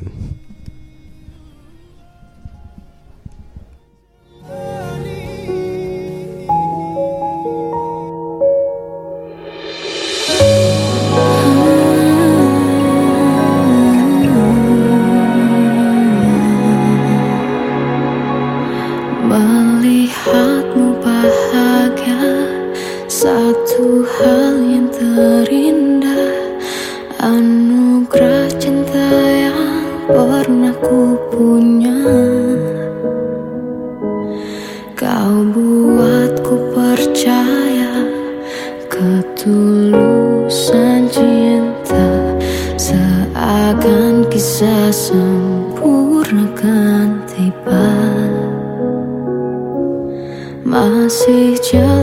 masih 51.06 51.54
jelas 51.62 51.95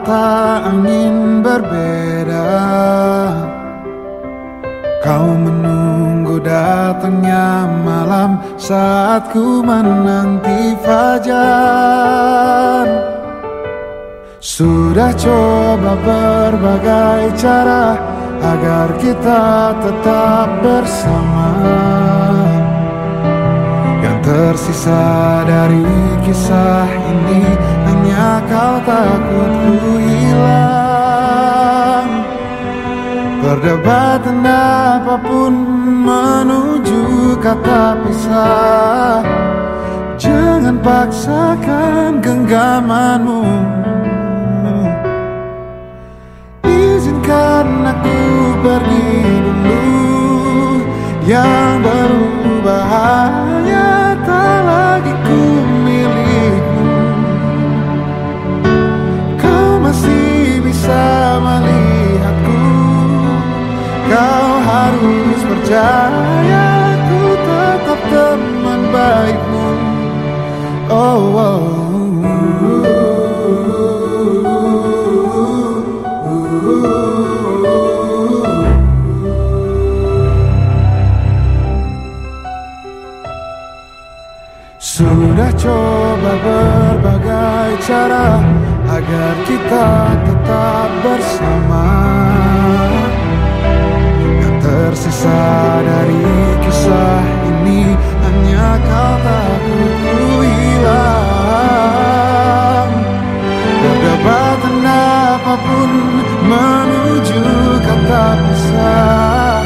mata 0.00 0.64
angin 0.72 1.44
berbeda. 1.44 2.48
Kau 5.04 5.28
menunggu 5.36 6.40
datangnya 6.40 7.68
malam 7.84 8.40
saat 8.56 9.28
ku 9.32 9.60
menanti 9.60 10.72
fajar. 10.80 12.88
Sudah 14.40 15.12
coba 15.20 15.92
berbagai 16.00 17.36
cara 17.36 18.00
agar 18.40 18.88
kita 18.96 19.76
tetap 19.84 20.48
bersama. 20.64 21.52
Yang 24.00 24.18
tersisa 24.24 25.04
dari 25.44 25.84
kisah 26.24 26.88
ini 26.88 27.44
hanya 28.10 28.42
kau 28.50 28.82
takut 28.82 29.52
ku 29.62 30.02
hilang. 30.02 30.50
Perdebatan 33.40 34.42
apa 34.44 35.14
pun 35.22 35.54
menuju 36.04 37.38
kata 37.38 37.94
pisah. 38.02 39.22
Jangan 40.18 40.76
paksakan 40.82 42.20
genggamanmu. 42.20 43.46
Izinkan 46.66 47.94
aku 47.94 48.18
pergi 48.60 49.22
dulu. 49.46 49.86
Yang 51.30 51.86
berubah 51.86 53.49
Kau 64.20 64.52
harus 64.60 65.40
percaya 65.48 66.92
Ku 67.08 67.24
tetap 67.40 68.00
teman 68.12 68.80
baikmu 68.92 69.68
Oh, 70.92 71.22
oh. 71.38 71.62
Sudah 84.76 85.54
coba 85.54 86.32
berbagai 86.42 87.70
cara 87.86 88.42
agar 88.90 89.34
kita 89.46 89.88
tetap 90.26 90.90
bersama. 91.06 92.39
Tersisa 95.00 95.80
dari 95.80 96.20
kisah 96.60 97.24
ini 97.48 97.96
hanya 98.20 98.76
kau 98.84 99.16
takut 99.24 99.96
ku 99.96 100.44
hilang. 100.44 101.00
Perdebatan 103.80 104.84
apa 104.84 105.56
pun 105.56 105.90
menuju 106.44 107.44
kata 107.80 108.44
pisah. 108.44 109.64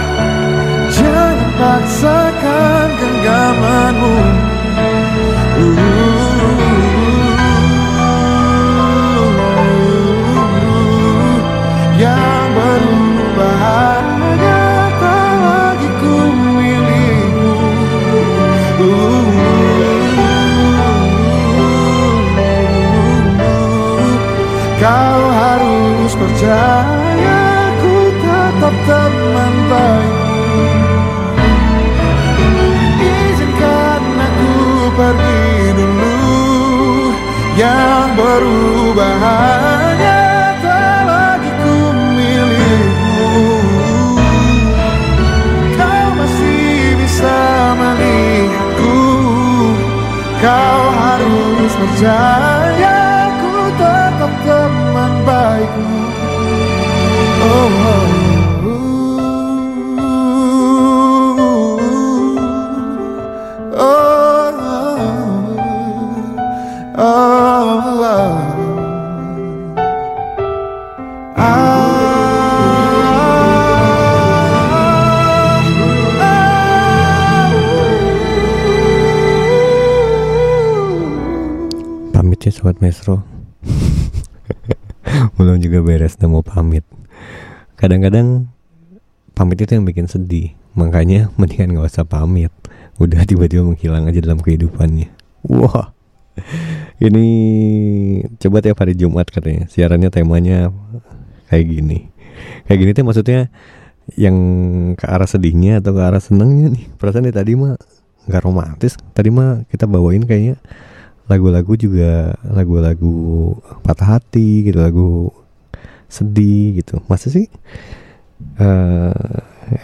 Jangan 1.02 1.50
paksakan 1.58 2.94
genggamanmu. 2.94 4.43
Berubah 38.94 39.18
hanya 39.26 40.22
tak 40.62 41.02
lagi 41.02 41.50
ku 41.50 41.74
milikmu 42.14 43.26
Kau 45.74 46.06
masih 46.14 46.94
bisa 47.02 47.38
melihatku. 47.74 49.02
Kau 50.38 50.82
harus 50.94 51.72
percaya 51.74 52.43
sobat 82.64 82.80
Mesro 82.80 83.20
Belum 85.36 85.60
juga 85.60 85.84
beres 85.84 86.16
dan 86.16 86.32
mau 86.32 86.40
pamit. 86.40 86.80
Kadang-kadang 87.76 88.48
Pamit 89.36 89.60
itu 89.60 89.76
yang 89.76 89.84
bikin 89.84 90.08
sedih. 90.08 90.56
Makanya 90.72 91.28
mendingan 91.36 91.76
gak 91.76 91.92
usah 91.92 92.08
pamit. 92.08 92.48
Udah 92.96 93.28
tiba-tiba 93.28 93.60
menghilang 93.68 94.08
aja 94.08 94.16
dalam 94.24 94.40
kehidupannya. 94.40 95.12
Wah. 95.44 95.92
Ini 97.04 97.26
Coba 98.40 98.64
tiap 98.64 98.80
hari 98.80 98.96
Jumat 98.96 99.28
katanya. 99.28 99.68
Siarannya 99.68 100.08
temanya 100.08 100.72
Kayak 101.52 101.68
gini. 101.68 102.08
Kayak 102.64 102.78
gini 102.80 102.90
tuh 102.96 103.04
maksudnya 103.04 103.40
Yang 104.16 104.36
ke 104.96 105.04
arah 105.04 105.28
sedihnya 105.28 105.84
atau 105.84 105.92
ke 105.92 106.00
arah 106.00 106.22
senengnya 106.24 106.72
nih. 106.72 106.88
Perasaan 106.96 107.28
tadi 107.28 107.52
mah 107.60 107.76
nggak 108.24 108.40
romantis. 108.40 108.96
Tadi 109.12 109.28
mah 109.28 109.68
kita 109.68 109.84
bawain 109.84 110.24
kayaknya 110.24 110.56
lagu-lagu 111.24 111.72
juga 111.74 112.36
lagu-lagu 112.44 113.56
patah 113.80 114.18
hati 114.18 114.68
gitu 114.68 114.78
lagu 114.80 115.10
sedih 116.08 116.80
gitu. 116.84 117.00
Masa 117.08 117.32
sih? 117.32 117.48
Eh 118.60 119.36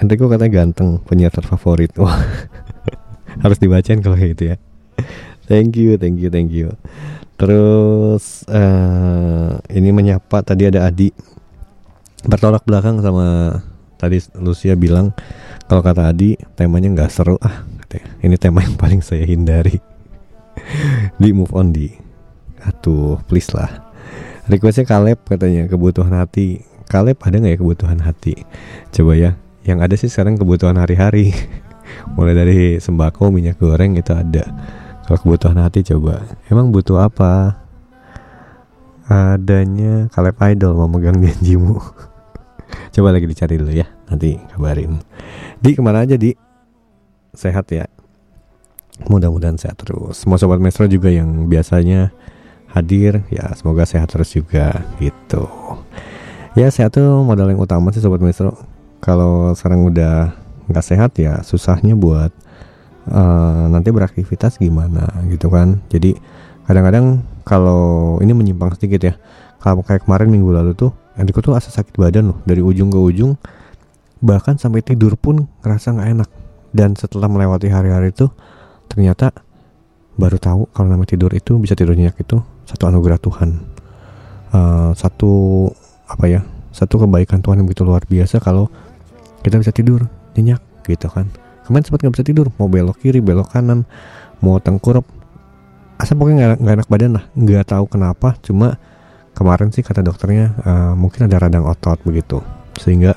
Enrico 0.05 0.29
katanya 0.29 0.63
ganteng 0.63 1.01
penyiar 1.09 1.33
terfavorit 1.33 1.97
wah. 1.97 2.13
Harus 3.43 3.57
dibacain 3.57 4.05
kalau 4.05 4.17
kayak 4.17 4.37
gitu 4.37 4.45
ya. 4.55 4.57
Thank 5.49 5.81
you 5.81 5.97
thank 5.97 6.21
you 6.21 6.29
thank 6.29 6.53
you. 6.53 6.77
Terus 7.41 8.45
eh 8.53 9.51
ini 9.73 9.91
menyapa 9.91 10.45
tadi 10.45 10.69
ada 10.69 10.85
Adi. 10.85 11.11
Bertolak 12.21 12.69
belakang 12.69 13.01
sama 13.01 13.59
tadi 13.97 14.21
Lucia 14.37 14.77
bilang 14.77 15.17
kalau 15.65 15.81
kata 15.81 16.13
Adi 16.13 16.37
temanya 16.53 16.93
nggak 16.93 17.11
seru. 17.11 17.41
Ah 17.41 17.65
ini 18.23 18.39
tema 18.39 18.63
yang 18.63 18.79
paling 18.79 19.03
saya 19.03 19.27
hindari 19.27 19.90
di 21.17 21.31
move 21.35 21.53
on 21.53 21.73
di. 21.75 21.91
Atuh 22.61 23.21
please 23.25 23.51
lah. 23.57 23.91
Requestnya 24.51 24.85
Kaleb 24.89 25.23
katanya 25.25 25.71
kebutuhan 25.71 26.13
hati. 26.17 26.65
Kaleb 26.91 27.23
ada 27.23 27.39
nggak 27.39 27.55
ya 27.55 27.59
kebutuhan 27.61 27.99
hati? 28.03 28.35
Coba 28.91 29.15
ya. 29.15 29.31
Yang 29.63 29.79
ada 29.79 29.95
sih 29.95 30.11
sekarang 30.11 30.35
kebutuhan 30.41 30.75
hari-hari. 30.75 31.31
Mulai 32.17 32.35
dari 32.35 32.59
sembako 32.83 33.31
minyak 33.31 33.63
goreng 33.63 33.95
itu 33.95 34.11
ada. 34.11 34.45
Kalau 35.07 35.19
kebutuhan 35.23 35.59
hati 35.63 35.87
coba. 35.87 36.27
Emang 36.51 36.75
butuh 36.75 37.07
apa? 37.07 37.63
Adanya 39.11 40.07
Kaleb 40.11 40.39
Idol 40.39 40.79
memegang 40.87 41.19
janjimu. 41.19 41.83
Coba 42.95 43.11
lagi 43.11 43.27
dicari 43.27 43.59
dulu 43.59 43.75
ya. 43.75 43.87
Nanti 44.07 44.39
kabarin. 44.55 45.03
Di 45.59 45.75
ke 45.75 45.83
mana 45.83 46.07
aja 46.07 46.15
di? 46.15 46.31
Sehat 47.35 47.67
ya 47.75 47.91
mudah-mudahan 49.09 49.57
sehat 49.57 49.81
terus. 49.81 50.21
Semua 50.21 50.37
sobat 50.37 50.61
Mesro 50.61 50.85
juga 50.91 51.09
yang 51.09 51.47
biasanya 51.47 52.13
hadir. 52.75 53.25
Ya 53.33 53.51
semoga 53.57 53.87
sehat 53.87 54.11
terus 54.13 54.35
juga 54.35 54.85
gitu. 54.99 55.47
Ya 56.59 56.67
sehat 56.69 56.99
tuh 56.99 57.23
modal 57.23 57.55
yang 57.55 57.63
utama 57.63 57.95
sih 57.95 58.03
sobat 58.03 58.19
Mesro 58.19 58.59
kalau 59.01 59.55
sekarang 59.57 59.87
udah 59.89 60.35
nggak 60.71 60.87
sehat 60.87 61.17
ya 61.19 61.41
susahnya 61.43 61.97
buat 61.99 62.31
eh, 63.11 63.65
nanti 63.71 63.89
beraktivitas 63.91 64.59
gimana 64.59 65.09
gitu 65.31 65.49
kan. 65.49 65.81
Jadi 65.89 66.15
kadang-kadang 66.67 67.23
kalau 67.43 68.19
ini 68.23 68.35
menyimpang 68.35 68.77
sedikit 68.77 69.03
ya. 69.03 69.15
Kalau 69.61 69.85
kayak 69.85 70.09
kemarin 70.09 70.33
minggu 70.33 70.57
lalu 70.57 70.73
tuh 70.73 70.91
Enrico 71.21 71.45
tuh 71.45 71.53
asa 71.53 71.69
sakit 71.69 72.01
badan 72.01 72.33
loh. 72.33 72.39
Dari 72.49 72.65
ujung 72.65 72.89
ke 72.89 72.97
ujung 72.97 73.37
bahkan 74.21 74.57
sampai 74.61 74.85
tidur 74.85 75.17
pun 75.17 75.49
ngerasa 75.65 75.97
nggak 75.97 76.09
enak. 76.17 76.31
Dan 76.71 76.95
setelah 76.95 77.27
melewati 77.27 77.67
hari-hari 77.67 78.15
itu 78.15 78.31
ternyata 78.91 79.31
baru 80.19 80.37
tahu 80.37 80.69
kalau 80.75 80.91
namanya 80.91 81.15
tidur 81.15 81.31
itu 81.33 81.57
bisa 81.63 81.79
tidur 81.79 81.95
nyenyak 81.95 82.19
itu 82.19 82.43
satu 82.67 82.91
anugerah 82.91 83.17
Tuhan. 83.23 83.51
Eh, 84.51 84.91
satu 84.99 85.33
apa 86.11 86.27
ya 86.27 86.43
satu 86.75 87.07
kebaikan 87.07 87.39
Tuhan 87.39 87.63
yang 87.63 87.67
begitu 87.71 87.87
luar 87.87 88.03
biasa 88.05 88.43
kalau 88.43 88.67
kita 89.47 89.63
bisa 89.63 89.71
tidur 89.71 90.11
nyenyak 90.35 90.59
gitu 90.91 91.07
kan. 91.07 91.31
Kemarin 91.65 91.87
sempat 91.87 92.03
nggak 92.03 92.15
bisa 92.19 92.27
tidur 92.27 92.51
mau 92.59 92.67
belok 92.67 92.99
kiri 92.99 93.23
belok 93.23 93.55
kanan 93.55 93.87
mau 94.43 94.59
tengkurap. 94.59 95.07
Asal 96.03 96.19
pokoknya 96.19 96.59
nggak 96.59 96.75
enak 96.83 96.89
badan 96.91 97.11
lah 97.15 97.25
nggak 97.39 97.71
tahu 97.71 97.87
kenapa 97.87 98.35
cuma 98.43 98.75
kemarin 99.39 99.71
sih 99.71 99.87
kata 99.87 100.03
dokternya 100.03 100.47
eh, 100.67 100.93
mungkin 100.99 101.31
ada 101.31 101.47
radang 101.47 101.63
otot 101.65 102.03
begitu. 102.03 102.43
Sehingga 102.75 103.15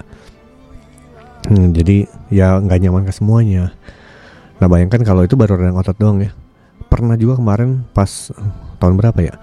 hmm, 1.49 1.73
jadi 1.73 2.05
ya 2.29 2.61
nggak 2.61 2.79
nyaman 2.79 3.03
ke 3.09 3.13
semuanya 3.13 3.73
nah 4.61 4.67
bayangkan 4.69 5.01
kalau 5.01 5.25
itu 5.25 5.33
baru 5.33 5.57
radang 5.57 5.79
otot 5.79 5.97
doang 5.97 6.21
ya. 6.21 6.31
Pernah 6.91 7.17
juga 7.17 7.41
kemarin 7.41 7.85
pas 7.95 8.29
eh, 8.29 8.49
tahun 8.77 8.99
berapa 8.99 9.19
ya 9.23 9.33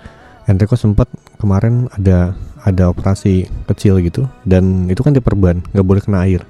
Enrico 0.50 0.74
sempat 0.74 1.06
kemarin 1.38 1.86
ada 1.94 2.34
ada 2.66 2.92
operasi 2.92 3.48
kecil 3.70 4.02
gitu 4.04 4.28
dan 4.44 4.90
itu 4.90 5.00
kan 5.00 5.14
diperban 5.14 5.62
nggak 5.70 5.86
boleh 5.86 6.02
kena 6.02 6.26
air. 6.26 6.42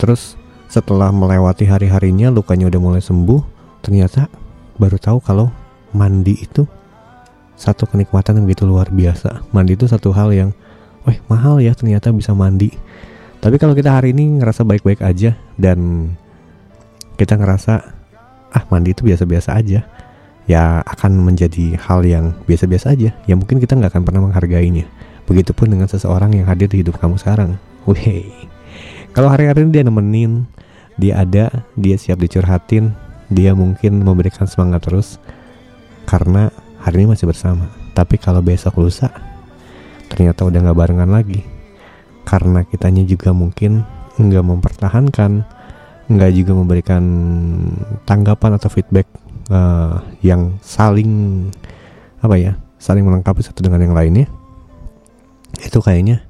Terus 0.00 0.38
setelah 0.68 1.12
melewati 1.12 1.68
hari 1.68 1.88
harinya 1.88 2.32
lukanya 2.32 2.68
udah 2.68 2.80
mulai 2.80 3.02
sembuh 3.04 3.40
ternyata 3.84 4.28
baru 4.76 4.96
tahu 4.96 5.18
kalau 5.24 5.52
mandi 5.92 6.36
itu 6.40 6.64
satu 7.58 7.90
kenikmatan 7.90 8.38
yang 8.38 8.44
begitu 8.46 8.64
luar 8.64 8.88
biasa. 8.88 9.44
Mandi 9.50 9.74
itu 9.74 9.90
satu 9.90 10.14
hal 10.14 10.30
yang 10.30 10.50
wah 11.02 11.18
mahal 11.26 11.58
ya 11.58 11.74
ternyata 11.74 12.14
bisa 12.14 12.32
mandi. 12.32 12.70
Tapi 13.38 13.58
kalau 13.58 13.74
kita 13.74 13.94
hari 13.94 14.14
ini 14.14 14.42
ngerasa 14.42 14.66
baik-baik 14.66 15.02
aja 15.02 15.38
dan 15.54 16.10
kita 17.18 17.34
ngerasa 17.34 17.72
ah 18.48 18.64
mandi 18.70 18.94
itu 18.94 19.04
biasa-biasa 19.04 19.58
aja. 19.58 19.82
Ya 20.48 20.80
akan 20.80 21.20
menjadi 21.28 21.76
hal 21.76 22.06
yang 22.08 22.32
biasa-biasa 22.48 22.96
aja. 22.96 23.12
Ya 23.28 23.34
mungkin 23.36 23.60
kita 23.60 23.76
nggak 23.76 23.92
akan 23.92 24.02
pernah 24.06 24.22
menghargainya. 24.24 24.88
Begitupun 25.28 25.68
dengan 25.68 25.90
seseorang 25.90 26.32
yang 26.32 26.48
hadir 26.48 26.72
di 26.72 26.80
hidup 26.80 26.96
kamu 26.96 27.20
sekarang. 27.20 27.60
Wih, 27.84 28.32
kalau 29.12 29.28
hari-hari 29.28 29.68
dia 29.68 29.84
nemenin 29.84 30.48
dia 30.96 31.20
ada 31.20 31.64
dia 31.76 31.96
siap 32.00 32.18
dicurhatin 32.18 32.90
dia 33.28 33.52
mungkin 33.52 34.00
memberikan 34.00 34.48
semangat 34.48 34.88
terus 34.88 35.20
karena 36.08 36.48
hari 36.80 37.04
ini 37.04 37.12
masih 37.12 37.28
bersama. 37.28 37.68
Tapi 37.92 38.16
kalau 38.16 38.40
besok 38.40 38.80
lusa 38.80 39.12
ternyata 40.08 40.48
udah 40.48 40.64
nggak 40.64 40.78
barengan 40.78 41.10
lagi. 41.12 41.44
Karena 42.24 42.64
kitanya 42.64 43.04
juga 43.04 43.36
mungkin 43.36 43.84
nggak 44.16 44.44
mempertahankan 44.44 45.57
nggak 46.08 46.30
juga 46.32 46.52
memberikan 46.56 47.04
tanggapan 48.08 48.56
atau 48.56 48.72
feedback 48.72 49.06
eh, 49.52 49.94
yang 50.24 50.56
saling 50.64 51.44
apa 52.24 52.34
ya 52.40 52.52
saling 52.80 53.04
melengkapi 53.04 53.44
satu 53.44 53.60
dengan 53.60 53.84
yang 53.84 53.94
lainnya 53.94 54.26
itu 55.60 55.78
kayaknya 55.82 56.22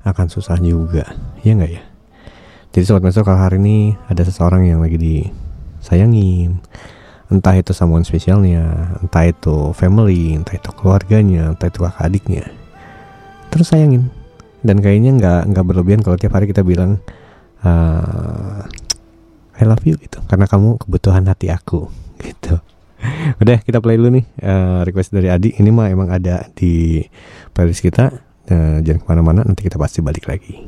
akan 0.00 0.26
susah 0.32 0.56
juga. 0.58 1.04
Ya 1.44 1.52
nggak 1.52 1.70
ya? 1.70 1.82
Jadi 2.70 2.84
sobat 2.86 3.02
mesra 3.02 3.26
kalau 3.26 3.40
hari 3.42 3.58
ini 3.58 3.98
ada 4.06 4.22
seseorang 4.22 4.62
yang 4.64 4.80
lagi 4.80 4.96
disayangin 4.96 6.62
entah 7.30 7.54
itu 7.54 7.70
someone 7.70 8.02
spesialnya 8.02 8.94
entah 9.02 9.26
itu 9.30 9.70
family 9.74 10.34
entah 10.34 10.58
itu 10.58 10.70
keluarganya 10.74 11.54
entah 11.54 11.70
itu 11.70 11.78
kakak 11.82 12.02
adiknya 12.06 12.44
terus 13.50 13.70
sayangin. 13.70 14.10
Dan 14.60 14.78
kayaknya 14.84 15.16
nggak 15.16 15.40
nggak 15.54 15.64
berlebihan 15.66 16.00
kalau 16.04 16.16
tiap 16.20 16.36
hari 16.36 16.46
kita 16.50 16.62
bilang 16.62 17.02
eh, 17.62 18.60
I 19.60 19.68
love 19.68 19.84
you 19.84 20.00
gitu. 20.00 20.24
Karena 20.24 20.48
kamu 20.48 20.80
kebutuhan 20.80 21.28
hati 21.28 21.52
aku 21.52 21.92
gitu. 22.26 22.58
Udah 23.40 23.60
kita 23.60 23.84
play 23.84 24.00
dulu 24.00 24.16
nih 24.16 24.24
eh, 24.40 24.80
request 24.88 25.12
dari 25.12 25.28
Adi. 25.28 25.52
Ini 25.60 25.68
mah 25.68 25.92
emang 25.92 26.08
ada 26.08 26.48
di 26.56 27.04
playlist 27.52 27.84
kita 27.84 28.30
Eh, 28.50 28.82
jangan 28.82 28.98
ke 28.98 29.06
mana-mana 29.06 29.40
nanti 29.46 29.62
kita 29.62 29.78
pasti 29.78 30.02
balik 30.02 30.26
lagi. 30.26 30.58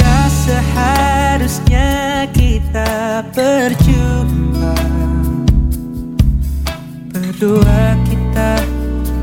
Tak 0.00 0.28
seharusnya 0.32 2.24
kita 2.32 3.20
berjumpa 3.36 3.87
Berdua 7.38 7.94
kita 8.02 8.58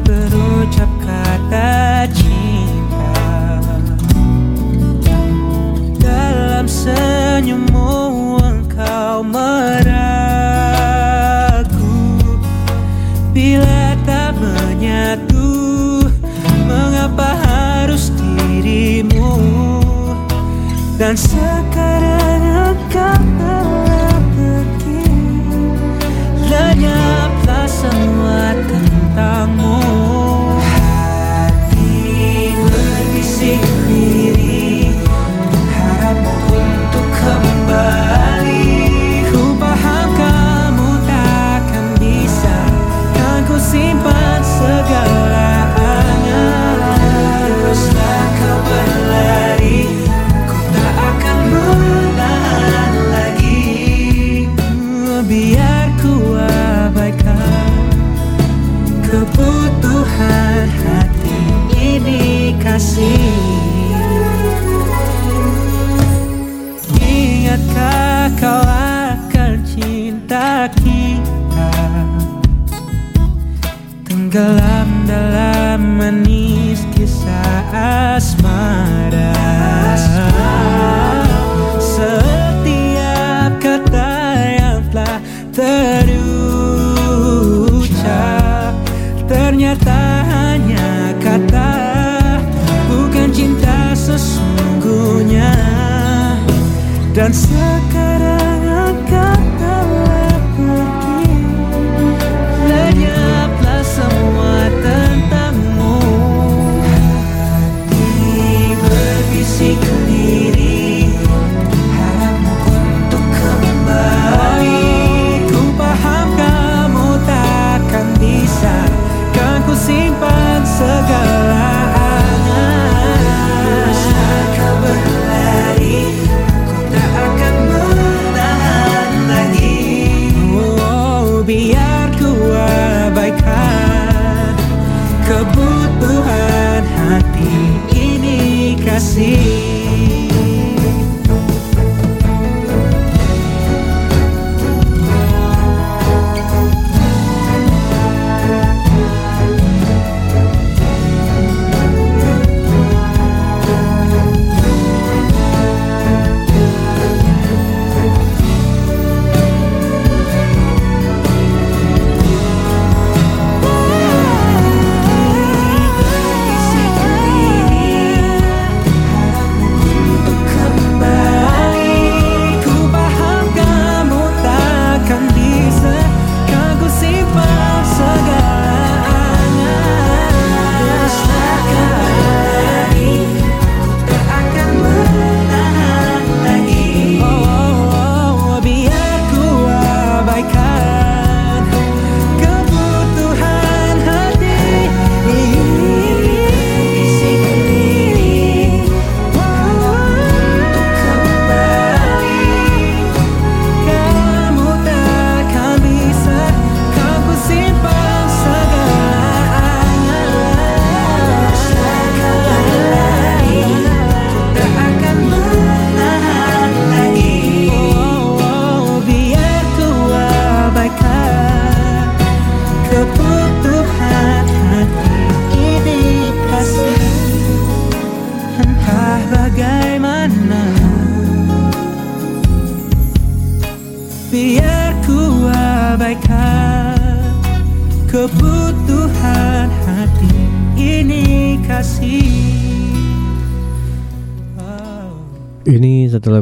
berucap 0.08 0.88
kata 1.04 1.85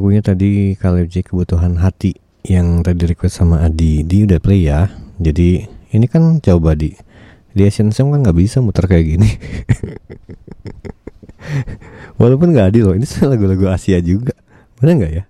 lagunya 0.03 0.19
tadi 0.19 0.75
Caleb 0.75 1.07
J 1.07 1.23
kebutuhan 1.23 1.79
hati 1.79 2.19
yang 2.43 2.83
tadi 2.83 3.07
request 3.07 3.39
sama 3.39 3.63
Adi. 3.63 4.03
Di 4.03 4.27
udah 4.27 4.35
play 4.43 4.67
ya. 4.67 4.91
Jadi 5.15 5.63
ini 5.95 6.11
kan 6.11 6.43
coba 6.43 6.75
di 6.75 6.91
di 7.55 7.63
Asian 7.63 7.87
Sam 7.95 8.11
kan 8.11 8.19
nggak 8.19 8.35
bisa 8.35 8.59
muter 8.59 8.83
kayak 8.83 9.15
gini. 9.15 9.31
Walaupun 12.19 12.51
nggak 12.51 12.75
adil 12.75 12.91
loh. 12.91 12.95
Ini 12.99 13.07
lagu-lagu 13.31 13.71
Asia 13.71 14.03
juga. 14.03 14.35
Benar 14.75 15.07
nggak 15.07 15.13
ya? 15.15 15.23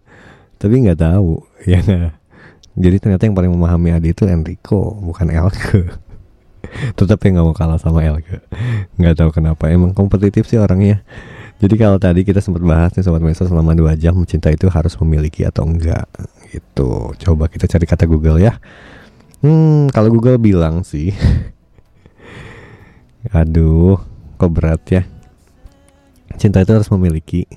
Tapi 0.58 0.74
nggak 0.90 0.98
tahu 1.06 1.38
ya 1.70 1.78
nggak? 1.78 2.14
Jadi 2.74 2.96
ternyata 2.98 3.30
yang 3.30 3.38
paling 3.38 3.54
memahami 3.54 3.94
Adi 3.94 4.10
itu 4.10 4.26
Enrico 4.26 4.98
bukan 4.98 5.30
Elke. 5.30 5.94
Tetap 6.98 7.22
yang 7.22 7.38
nggak 7.38 7.46
mau 7.46 7.54
kalah 7.54 7.78
sama 7.78 8.02
Elke. 8.02 8.42
Nggak 8.98 9.22
tahu 9.22 9.30
kenapa. 9.38 9.70
Emang 9.70 9.94
kompetitif 9.94 10.50
sih 10.50 10.58
orangnya. 10.58 11.06
Jadi 11.64 11.80
kalau 11.80 11.96
tadi 11.96 12.28
kita 12.28 12.44
sempat 12.44 12.60
bahas 12.60 12.92
nih 12.92 13.08
sobat 13.08 13.24
Meso 13.24 13.48
selama 13.48 13.72
2 13.72 13.96
jam 13.96 14.20
cinta 14.28 14.52
itu 14.52 14.68
harus 14.68 15.00
memiliki 15.00 15.48
atau 15.48 15.64
enggak 15.64 16.12
gitu. 16.52 17.16
Coba 17.16 17.48
kita 17.48 17.72
cari 17.72 17.88
kata 17.88 18.04
Google 18.04 18.44
ya. 18.44 18.60
Hmm, 19.40 19.88
kalau 19.96 20.12
Google 20.12 20.36
bilang 20.44 20.84
sih 20.84 21.16
Aduh, 23.40 23.96
kok 24.36 24.52
berat 24.52 24.84
ya. 24.92 25.08
Cinta 26.36 26.60
itu 26.60 26.76
harus 26.76 26.92
memiliki 26.92 27.48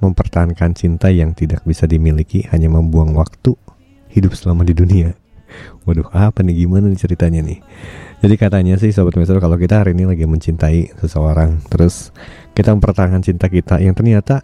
mempertahankan 0.00 0.72
cinta 0.72 1.12
yang 1.12 1.36
tidak 1.36 1.60
bisa 1.68 1.84
dimiliki 1.84 2.48
hanya 2.48 2.72
membuang 2.72 3.12
waktu 3.12 3.52
hidup 4.16 4.32
selama 4.32 4.64
di 4.64 4.72
dunia. 4.72 5.12
Waduh, 5.84 6.08
apa 6.16 6.40
nih 6.40 6.64
gimana 6.64 6.88
nih 6.88 7.00
ceritanya 7.04 7.44
nih? 7.44 7.60
Jadi 8.24 8.34
katanya 8.40 8.80
sih 8.80 8.96
sobat 8.96 9.12
Meso 9.20 9.36
kalau 9.36 9.60
kita 9.60 9.84
hari 9.84 9.92
ini 9.92 10.08
lagi 10.08 10.24
mencintai 10.24 10.96
seseorang, 11.04 11.60
terus 11.68 12.16
kita 12.56 12.72
mempertahankan 12.72 13.20
cinta 13.20 13.52
kita 13.52 13.76
yang 13.84 13.92
ternyata 13.92 14.40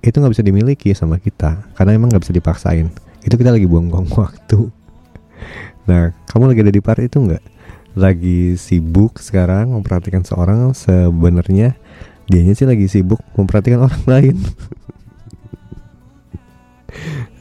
itu 0.00 0.16
nggak 0.16 0.32
bisa 0.32 0.44
dimiliki 0.46 0.96
sama 0.96 1.20
kita 1.20 1.68
karena 1.76 1.92
emang 1.92 2.08
nggak 2.08 2.24
bisa 2.24 2.32
dipaksain. 2.32 2.88
Itu 3.20 3.36
kita 3.36 3.52
lagi 3.52 3.68
buang-buang 3.68 4.08
waktu. 4.16 4.72
Nah, 5.84 6.16
kamu 6.32 6.50
lagi 6.50 6.60
ada 6.64 6.72
di 6.72 6.80
part 6.80 7.04
itu 7.04 7.20
nggak? 7.20 7.44
Lagi 7.92 8.56
sibuk 8.56 9.20
sekarang 9.20 9.76
memperhatikan 9.76 10.24
seorang 10.24 10.72
sebenarnya 10.72 11.76
dianya 12.26 12.56
sih 12.56 12.64
lagi 12.64 12.88
sibuk 12.88 13.20
memperhatikan 13.36 13.84
orang 13.84 14.02
lain. 14.16 14.36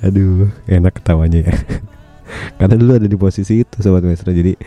Aduh, 0.04 0.52
enak 0.68 1.00
ketawanya 1.00 1.48
ya. 1.48 1.56
Karena 2.58 2.76
dulu 2.76 2.98
ada 2.98 3.08
di 3.08 3.18
posisi 3.18 3.62
itu 3.62 3.82
sobat 3.82 4.04
mesra. 4.06 4.32
Jadi 4.34 4.58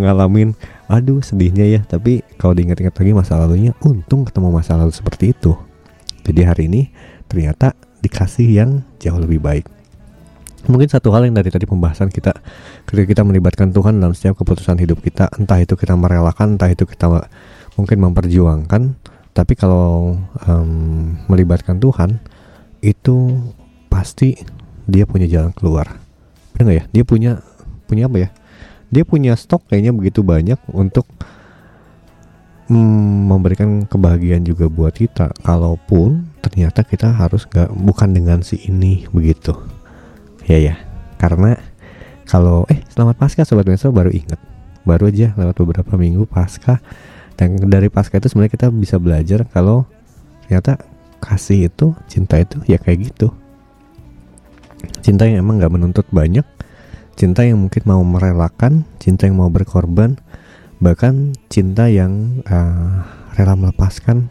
ngalamin 0.00 0.52
aduh 0.90 1.20
sedihnya 1.20 1.66
ya. 1.66 1.80
Tapi 1.84 2.22
kalau 2.36 2.52
diingat-ingat 2.52 2.94
lagi 2.96 3.12
masa 3.16 3.40
lalunya 3.40 3.72
untung 3.84 4.24
ketemu 4.26 4.48
masa 4.52 4.76
lalu 4.76 4.92
seperti 4.92 5.32
itu. 5.32 5.56
Jadi 6.26 6.40
hari 6.42 6.62
ini 6.68 6.82
ternyata 7.30 7.74
dikasih 8.02 8.46
yang 8.46 8.70
jauh 8.98 9.18
lebih 9.18 9.42
baik. 9.42 9.66
Mungkin 10.66 10.90
satu 10.90 11.14
hal 11.14 11.30
yang 11.30 11.38
dari 11.38 11.46
tadi 11.46 11.62
pembahasan 11.62 12.10
kita 12.10 12.34
ketika 12.90 13.06
kita 13.06 13.22
melibatkan 13.22 13.70
Tuhan 13.70 14.02
dalam 14.02 14.18
setiap 14.18 14.42
keputusan 14.42 14.82
hidup 14.82 14.98
kita 14.98 15.30
entah 15.38 15.62
itu 15.62 15.78
kita 15.78 15.94
merelakan 15.94 16.58
entah 16.58 16.66
itu 16.66 16.82
kita 16.82 17.06
mungkin 17.78 17.98
memperjuangkan 18.02 18.82
tapi 19.30 19.54
kalau 19.54 20.18
em, 20.42 21.22
melibatkan 21.30 21.78
Tuhan 21.78 22.18
itu 22.82 23.36
pasti 23.86 24.34
dia 24.90 25.06
punya 25.06 25.30
jalan 25.30 25.54
keluar 25.54 26.05
benar 26.56 26.64
nggak 26.64 26.78
ya? 26.80 26.84
Dia 26.88 27.04
punya 27.04 27.32
punya 27.84 28.08
apa 28.08 28.16
ya? 28.16 28.28
Dia 28.88 29.04
punya 29.04 29.36
stok 29.36 29.68
kayaknya 29.68 29.92
begitu 29.92 30.24
banyak 30.24 30.56
untuk 30.72 31.04
mm, 32.72 33.28
memberikan 33.28 33.84
kebahagiaan 33.84 34.40
juga 34.48 34.72
buat 34.72 34.96
kita. 34.96 35.36
Kalaupun 35.44 36.24
ternyata 36.40 36.80
kita 36.80 37.12
harus 37.12 37.44
nggak 37.44 37.76
bukan 37.76 38.08
dengan 38.16 38.40
si 38.40 38.56
ini 38.64 39.04
begitu. 39.12 39.52
Ya 40.48 40.56
ya. 40.56 40.74
Karena 41.20 41.60
kalau 42.24 42.64
eh 42.72 42.80
selamat 42.88 43.20
pasca 43.20 43.44
sobat 43.44 43.68
Menso 43.68 43.92
baru 43.92 44.08
ingat. 44.08 44.40
Baru 44.88 45.12
aja 45.12 45.36
lewat 45.36 45.60
beberapa 45.60 45.92
minggu 46.00 46.24
pasca 46.24 46.80
dan 47.36 47.60
dari 47.68 47.92
pasca 47.92 48.16
itu 48.16 48.32
sebenarnya 48.32 48.54
kita 48.56 48.66
bisa 48.72 48.96
belajar 48.96 49.44
kalau 49.52 49.84
ternyata 50.48 50.80
kasih 51.20 51.68
itu 51.68 51.92
cinta 52.08 52.40
itu 52.40 52.62
ya 52.64 52.80
kayak 52.80 53.12
gitu 53.12 53.28
cinta 55.00 55.28
yang 55.28 55.44
emang 55.44 55.62
nggak 55.62 55.72
menuntut 55.72 56.06
banyak. 56.10 56.44
Cinta 57.16 57.48
yang 57.48 57.56
mungkin 57.64 57.82
mau 57.88 58.04
merelakan 58.04 58.84
cinta 59.00 59.24
yang 59.24 59.40
mau 59.40 59.48
berkorban 59.48 60.20
bahkan 60.76 61.32
cinta 61.48 61.88
yang 61.88 62.44
uh, 62.44 63.00
rela 63.32 63.56
melepaskan 63.56 64.28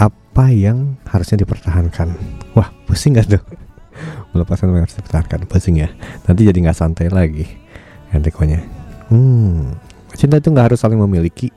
apa 0.00 0.48
yang 0.48 0.96
harusnya 1.04 1.44
dipertahankan. 1.44 2.16
Wah 2.56 2.72
pusing 2.88 3.20
gak 3.20 3.28
tuh? 3.28 3.42
Melepaskan 4.32 4.72
yang 4.72 4.88
harus 4.88 4.96
dipertahankan? 4.96 5.44
Pusing 5.44 5.84
ya. 5.84 5.92
Nanti 6.24 6.48
jadi 6.48 6.56
nggak 6.56 6.78
santai 6.78 7.12
lagi 7.12 7.44
Enrico-nya 8.08 8.78
hmm 9.08 9.76
cinta 10.16 10.40
itu 10.40 10.48
nggak 10.52 10.72
harus 10.72 10.80
saling 10.80 11.00
memiliki. 11.00 11.52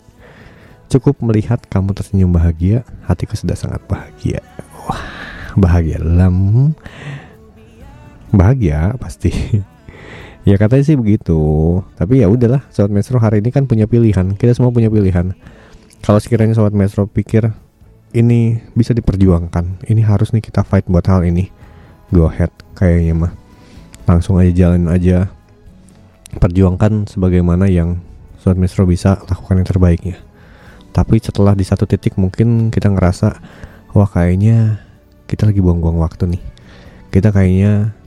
Cukup 0.92 1.24
melihat 1.24 1.64
kamu 1.72 1.96
tersenyum 1.96 2.36
bahagia 2.36 2.84
hatiku 3.08 3.40
sudah 3.40 3.56
sangat 3.56 3.80
bahagia. 3.88 4.44
Wah 4.88 5.00
bahagia. 5.56 6.04
Dalam 6.04 6.36
bahagia 8.32 8.96
pasti. 8.98 9.32
Ya 10.42 10.58
katanya 10.58 10.82
sih 10.82 10.98
begitu. 10.98 11.38
Tapi 11.94 12.26
ya 12.26 12.28
udahlah 12.28 12.66
sobat 12.74 12.90
Metro 12.90 13.22
hari 13.22 13.46
ini 13.46 13.54
kan 13.54 13.70
punya 13.70 13.86
pilihan. 13.86 14.34
Kita 14.34 14.58
semua 14.58 14.74
punya 14.74 14.90
pilihan. 14.90 15.38
Kalau 16.02 16.18
sekiranya 16.18 16.58
sobat 16.58 16.74
Metro 16.74 17.06
pikir 17.06 17.54
ini 18.18 18.58
bisa 18.74 18.98
diperjuangkan. 18.98 19.86
Ini 19.86 20.02
harus 20.02 20.34
nih 20.34 20.42
kita 20.42 20.66
fight 20.66 20.90
buat 20.90 21.06
hal 21.06 21.30
ini. 21.30 21.54
Go 22.10 22.26
ahead 22.26 22.50
kayaknya 22.74 23.14
mah. 23.14 23.34
Langsung 24.10 24.42
aja 24.42 24.50
jalan 24.50 24.90
aja. 24.90 25.30
Perjuangkan 26.34 27.06
sebagaimana 27.06 27.70
yang 27.70 28.02
sobat 28.42 28.58
Metro 28.58 28.90
bisa 28.90 29.22
lakukan 29.30 29.62
yang 29.62 29.68
terbaiknya. 29.70 30.18
Tapi 30.90 31.22
setelah 31.22 31.54
di 31.54 31.64
satu 31.64 31.86
titik 31.86 32.18
mungkin 32.18 32.74
kita 32.74 32.90
ngerasa 32.90 33.38
wah 33.94 34.10
kayaknya 34.10 34.82
kita 35.30 35.46
lagi 35.46 35.62
buang-buang 35.62 36.02
waktu 36.02 36.34
nih. 36.34 36.44
Kita 37.14 37.30
kayaknya 37.30 38.01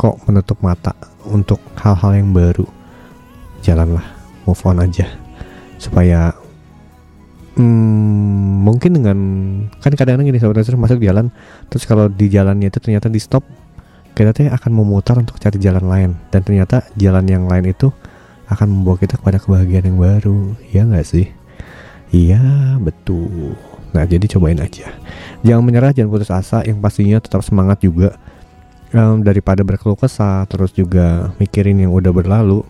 kok 0.00 0.16
menutup 0.24 0.56
mata 0.64 0.96
untuk 1.28 1.60
hal-hal 1.76 2.16
yang 2.16 2.32
baru. 2.32 2.64
Jalanlah 3.60 4.00
move 4.48 4.64
on 4.64 4.80
aja. 4.80 5.04
Supaya 5.76 6.32
hmm, 7.60 8.64
mungkin 8.64 8.96
dengan 8.96 9.18
kan 9.76 9.92
kadang-kadang 9.92 10.32
gini 10.32 10.40
sahabat 10.40 10.64
Nasir 10.64 10.80
masuk 10.80 11.04
jalan 11.04 11.28
terus 11.68 11.84
kalau 11.84 12.08
di 12.08 12.32
jalannya 12.32 12.72
itu 12.72 12.80
ternyata 12.80 13.12
di 13.12 13.20
stop 13.20 13.44
kita 14.16 14.32
tuh 14.32 14.48
akan 14.48 14.72
memutar 14.72 15.20
untuk 15.20 15.36
cari 15.36 15.60
jalan 15.60 15.84
lain. 15.84 16.10
Dan 16.32 16.48
ternyata 16.48 16.88
jalan 16.96 17.28
yang 17.28 17.44
lain 17.44 17.68
itu 17.68 17.92
akan 18.48 18.72
membawa 18.72 18.96
kita 18.96 19.20
kepada 19.20 19.36
kebahagiaan 19.36 19.92
yang 19.92 20.00
baru. 20.00 20.56
Ya 20.72 20.88
nggak 20.88 21.04
sih? 21.04 21.28
Iya 22.08 22.40
betul. 22.80 23.52
Nah 23.92 24.08
jadi 24.08 24.24
cobain 24.32 24.64
aja. 24.64 24.96
Jangan 25.44 25.60
menyerah 25.60 25.92
jangan 25.92 26.08
putus 26.08 26.32
asa. 26.32 26.64
Yang 26.64 26.80
pastinya 26.80 27.18
tetap 27.20 27.44
semangat 27.44 27.84
juga 27.84 28.16
Em, 28.90 29.22
daripada 29.22 29.62
berkeluh 29.62 29.94
kesah 29.94 30.42
terus 30.50 30.74
juga 30.74 31.30
mikirin 31.38 31.78
yang 31.78 31.94
udah 31.94 32.10
berlalu. 32.10 32.66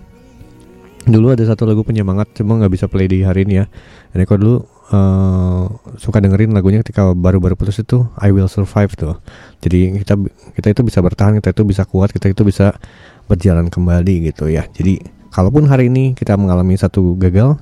Dulu 1.08 1.32
ada 1.32 1.40
satu 1.48 1.64
lagu 1.64 1.80
penyemangat 1.80 2.36
cuma 2.36 2.60
nggak 2.60 2.72
bisa 2.76 2.84
play 2.92 3.08
di 3.08 3.24
hari 3.24 3.48
ini 3.48 3.64
ya. 3.64 3.66
Dan 4.12 4.28
aku 4.28 4.36
dulu 4.36 4.56
eh, 4.92 5.64
suka 5.96 6.20
dengerin 6.20 6.52
lagunya 6.52 6.84
ketika 6.84 7.16
baru-baru 7.16 7.56
putus 7.56 7.80
itu 7.80 8.04
I 8.20 8.36
Will 8.36 8.52
Survive 8.52 8.92
tuh. 9.00 9.16
Jadi 9.64 9.96
kita 10.04 10.20
kita 10.60 10.68
itu 10.76 10.80
bisa 10.84 11.00
bertahan 11.00 11.40
kita 11.40 11.56
itu 11.56 11.64
bisa 11.64 11.88
kuat 11.88 12.12
kita 12.12 12.28
itu 12.28 12.44
bisa 12.44 12.76
berjalan 13.24 13.72
kembali 13.72 14.28
gitu 14.28 14.52
ya. 14.52 14.68
Jadi 14.76 15.00
kalaupun 15.32 15.72
hari 15.72 15.88
ini 15.88 16.12
kita 16.12 16.36
mengalami 16.36 16.76
satu 16.76 17.16
gagal 17.16 17.56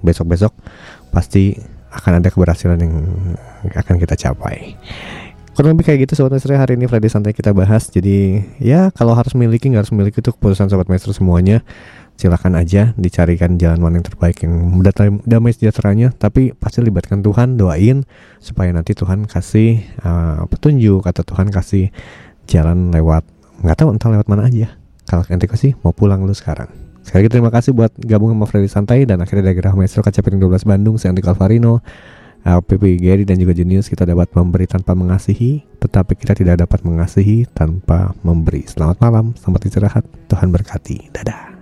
besok-besok 0.00 0.56
pasti 1.12 1.60
akan 1.92 2.24
ada 2.24 2.32
keberhasilan 2.32 2.78
yang 2.80 2.94
akan 3.76 3.96
kita 4.00 4.16
capai 4.16 4.76
kurang 5.58 5.74
lebih 5.74 5.90
kayak 5.90 6.06
gitu 6.06 6.22
sobat 6.22 6.38
maestro 6.38 6.54
hari 6.54 6.78
ini 6.78 6.86
Friday 6.86 7.10
santai 7.10 7.34
kita 7.34 7.50
bahas. 7.50 7.90
Jadi 7.90 8.46
ya 8.62 8.94
kalau 8.94 9.10
harus 9.18 9.34
miliki 9.34 9.66
nggak 9.66 9.82
harus 9.82 9.90
miliki 9.90 10.22
itu 10.22 10.30
keputusan 10.30 10.70
sobat 10.70 10.86
maestro 10.86 11.10
semuanya. 11.10 11.66
Silakan 12.14 12.54
aja 12.54 12.94
dicarikan 12.94 13.58
jalan 13.58 13.82
mana 13.82 13.98
yang 13.98 14.06
terbaik 14.06 14.46
yang 14.46 14.54
damai, 14.70 15.18
damai 15.26 15.50
sejahteranya. 15.50 16.14
Tapi 16.14 16.54
pasti 16.54 16.78
libatkan 16.78 17.26
Tuhan 17.26 17.58
doain 17.58 18.06
supaya 18.38 18.70
nanti 18.70 18.94
Tuhan 18.94 19.26
kasih 19.26 19.82
uh, 20.06 20.46
petunjuk 20.46 21.02
atau 21.02 21.26
Tuhan 21.26 21.50
kasih 21.50 21.90
jalan 22.46 22.94
lewat 22.94 23.26
nggak 23.58 23.76
tahu 23.82 23.98
entah 23.98 24.14
lewat 24.14 24.30
mana 24.30 24.46
aja. 24.46 24.78
Kalau 25.10 25.26
nanti 25.26 25.50
kasih 25.50 25.74
mau 25.82 25.90
pulang 25.90 26.22
lu 26.22 26.38
sekarang. 26.38 26.70
Sekali 27.02 27.26
lagi 27.26 27.34
terima 27.34 27.50
kasih 27.50 27.74
buat 27.74 27.90
gabung 27.98 28.30
sama 28.30 28.46
Freddy 28.46 28.70
Santai 28.70 29.10
dan 29.10 29.18
akhirnya 29.26 29.50
dari 29.50 29.58
Gerah 29.58 29.74
Maestro 29.74 30.06
Kaca 30.06 30.22
Piring 30.22 30.38
12 30.38 30.70
Bandung 30.70 31.02
saya 31.02 31.10
Andi 31.10 31.26
Calvarino 31.26 31.82
uh, 32.46 32.60
PP 32.62 33.02
Gary 33.02 33.24
dan 33.26 33.40
juga 33.40 33.56
Jenius 33.56 33.90
kita 33.90 34.06
dapat 34.06 34.30
memberi 34.36 34.68
tanpa 34.68 34.94
mengasihi 34.94 35.64
tetapi 35.78 36.18
kita 36.18 36.34
tidak 36.34 36.66
dapat 36.66 36.82
mengasihi 36.82 37.46
tanpa 37.50 38.14
memberi. 38.22 38.66
Selamat 38.66 38.98
malam 39.02 39.34
selamat 39.38 39.60
istirahat 39.66 40.04
Tuhan 40.30 40.50
berkati. 40.50 41.10
Dadah 41.14 41.57